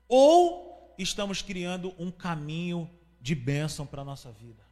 [0.07, 2.91] Ou estamos criando um caminho
[3.21, 4.63] de bênção para a nossa vida.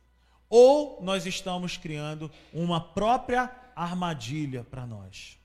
[0.48, 5.38] Ou nós estamos criando uma própria armadilha para nós.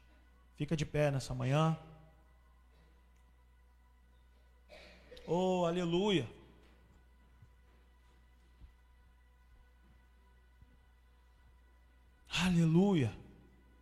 [0.56, 1.78] Fica de pé nessa manhã.
[5.26, 6.28] Oh, aleluia.
[12.44, 13.12] Aleluia.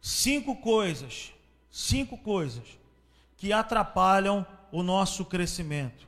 [0.02, 1.34] Cinco coisas,
[1.70, 2.80] cinco coisas
[3.38, 6.08] que atrapalham o nosso crescimento: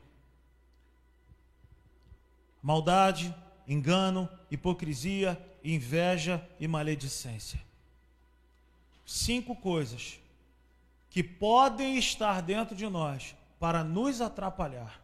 [2.62, 3.34] maldade,
[3.66, 7.60] engano, hipocrisia, inveja e maledicência.
[9.04, 10.20] Cinco coisas
[11.10, 15.00] que podem estar dentro de nós para nos atrapalhar.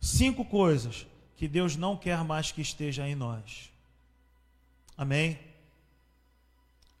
[0.00, 1.06] Cinco coisas
[1.36, 3.70] que Deus não quer mais que esteja em nós.
[4.96, 5.38] Amém?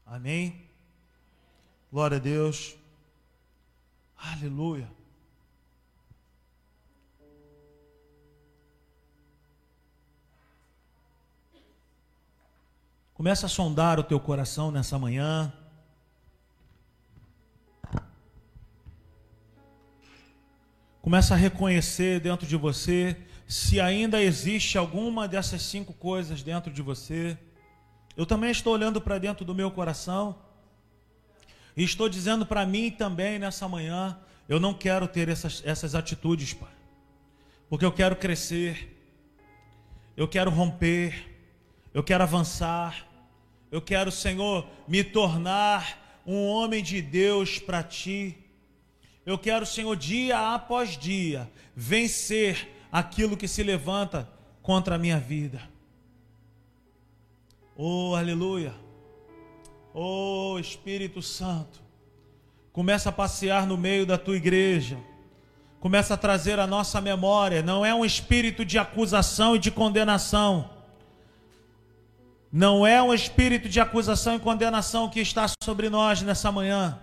[0.04, 0.68] Amém?
[1.90, 2.76] Glória a Deus.
[4.16, 4.90] Aleluia.
[13.16, 15.50] Começa a sondar o teu coração nessa manhã.
[21.00, 23.16] Começa a reconhecer dentro de você
[23.48, 27.38] se ainda existe alguma dessas cinco coisas dentro de você.
[28.14, 30.36] Eu também estou olhando para dentro do meu coração
[31.74, 36.52] e estou dizendo para mim também nessa manhã: eu não quero ter essas, essas atitudes,
[36.52, 36.68] Pai,
[37.70, 38.94] porque eu quero crescer,
[40.14, 41.34] eu quero romper,
[41.94, 43.05] eu quero avançar,
[43.70, 48.36] eu quero, Senhor, me tornar um homem de Deus para Ti.
[49.24, 54.28] Eu quero, Senhor, dia após dia, vencer aquilo que se levanta
[54.62, 55.60] contra a minha vida.
[57.76, 58.74] Oh, aleluia.
[59.92, 61.80] Oh, Espírito Santo.
[62.72, 64.98] Começa a passear no meio da tua igreja.
[65.80, 67.62] Começa a trazer a nossa memória.
[67.62, 70.75] Não é um espírito de acusação e de condenação.
[72.52, 76.98] Não é um espírito de acusação e condenação que está sobre nós nessa manhã.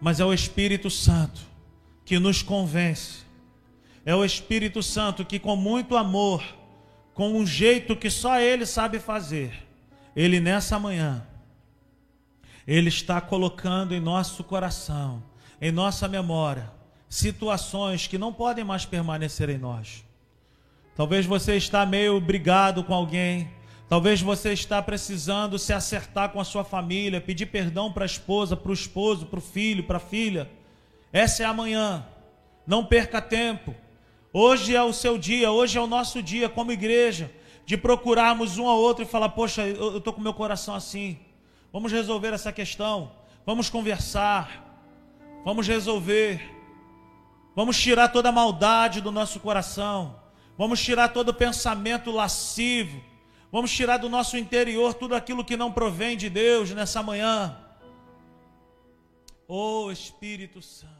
[0.00, 1.40] Mas é o Espírito Santo
[2.04, 3.24] que nos convence.
[4.04, 6.44] É o Espírito Santo que, com muito amor,
[7.14, 9.66] com um jeito que só Ele sabe fazer.
[10.14, 11.26] Ele nessa manhã,
[12.66, 15.22] Ele está colocando em nosso coração,
[15.60, 16.70] em nossa memória,
[17.08, 20.04] situações que não podem mais permanecer em nós.
[20.94, 23.50] Talvez você está meio brigado com alguém,
[23.88, 28.56] talvez você está precisando se acertar com a sua família, pedir perdão para a esposa,
[28.56, 30.50] para o esposo, para o filho, para a filha.
[31.12, 32.06] Essa é a manhã.
[32.66, 33.74] Não perca tempo.
[34.32, 37.30] Hoje é o seu dia, hoje é o nosso dia como igreja,
[37.64, 41.18] de procurarmos um ao outro e falar: Poxa, eu estou com meu coração assim.
[41.72, 43.12] Vamos resolver essa questão.
[43.44, 44.64] Vamos conversar.
[45.44, 46.40] Vamos resolver.
[47.54, 50.16] Vamos tirar toda a maldade do nosso coração.
[50.58, 53.00] Vamos tirar todo o pensamento lascivo.
[53.56, 57.56] Vamos tirar do nosso interior tudo aquilo que não provém de Deus nessa manhã.
[59.48, 60.95] Oh Espírito Santo.